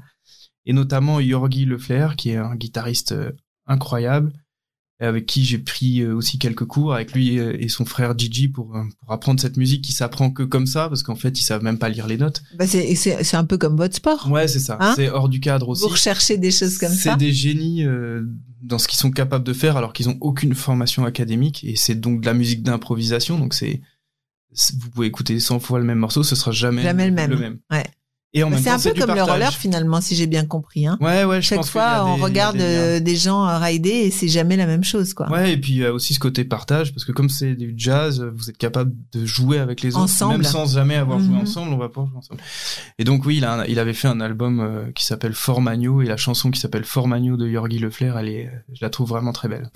[0.65, 3.31] et notamment Yorgi Leflair qui est un guitariste euh,
[3.65, 4.33] incroyable
[4.99, 8.75] avec qui j'ai pris euh, aussi quelques cours avec lui et son frère Gigi pour,
[8.75, 11.61] euh, pour apprendre cette musique qui s'apprend que comme ça parce qu'en fait ils savent
[11.63, 12.41] même pas lire les notes.
[12.57, 14.27] Bah c'est, c'est, c'est un peu comme votre sport.
[14.31, 15.83] Ouais c'est ça, Hein c'est hors du cadre aussi.
[15.83, 17.15] Vous recherchez des choses comme C'est ça.
[17.15, 18.23] des génies euh,
[18.63, 21.93] dans ce qu'ils sont capables de faire alors qu'ils ont aucune formation académique et c'est
[21.95, 23.81] donc de la musique d'improvisation donc c'est
[24.53, 27.59] c'est- vous pouvez écouter 100 fois le même morceau ce sera jamais, Jamais le même.
[27.71, 27.85] Ouais.
[28.37, 30.85] Et en Bah, même c'est un peu comme le roller finalement, si j'ai bien compris.
[30.85, 30.97] Hein.
[31.01, 34.11] Ouais ouais, je Chaque pense fois, on des- regarde des euh, des gens rider et
[34.11, 35.29] c'est jamais la même chose, quoi.
[35.31, 37.73] Ouais, et puis il y a aussi ce côté partage, parce que comme c'est du
[37.75, 40.33] jazz, vous êtes capable de jouer avec les autres, Ensemble.
[40.33, 41.41] même sans jamais avoir joué Mhm.
[41.41, 42.41] ensemble, on va pouvoir jouer ensemble.
[42.99, 46.01] Et donc oui, il, a un- il avait fait un album euh, qui s'appelle Formagno,
[46.01, 49.33] et la chanson qui s'appelle Formagno de Yorgi Leflair, elle est, je la trouve vraiment
[49.33, 49.69] très belle.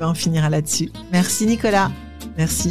[0.00, 0.90] On finira là-dessus.
[1.12, 1.92] Merci Nicolas.
[2.36, 2.70] Merci.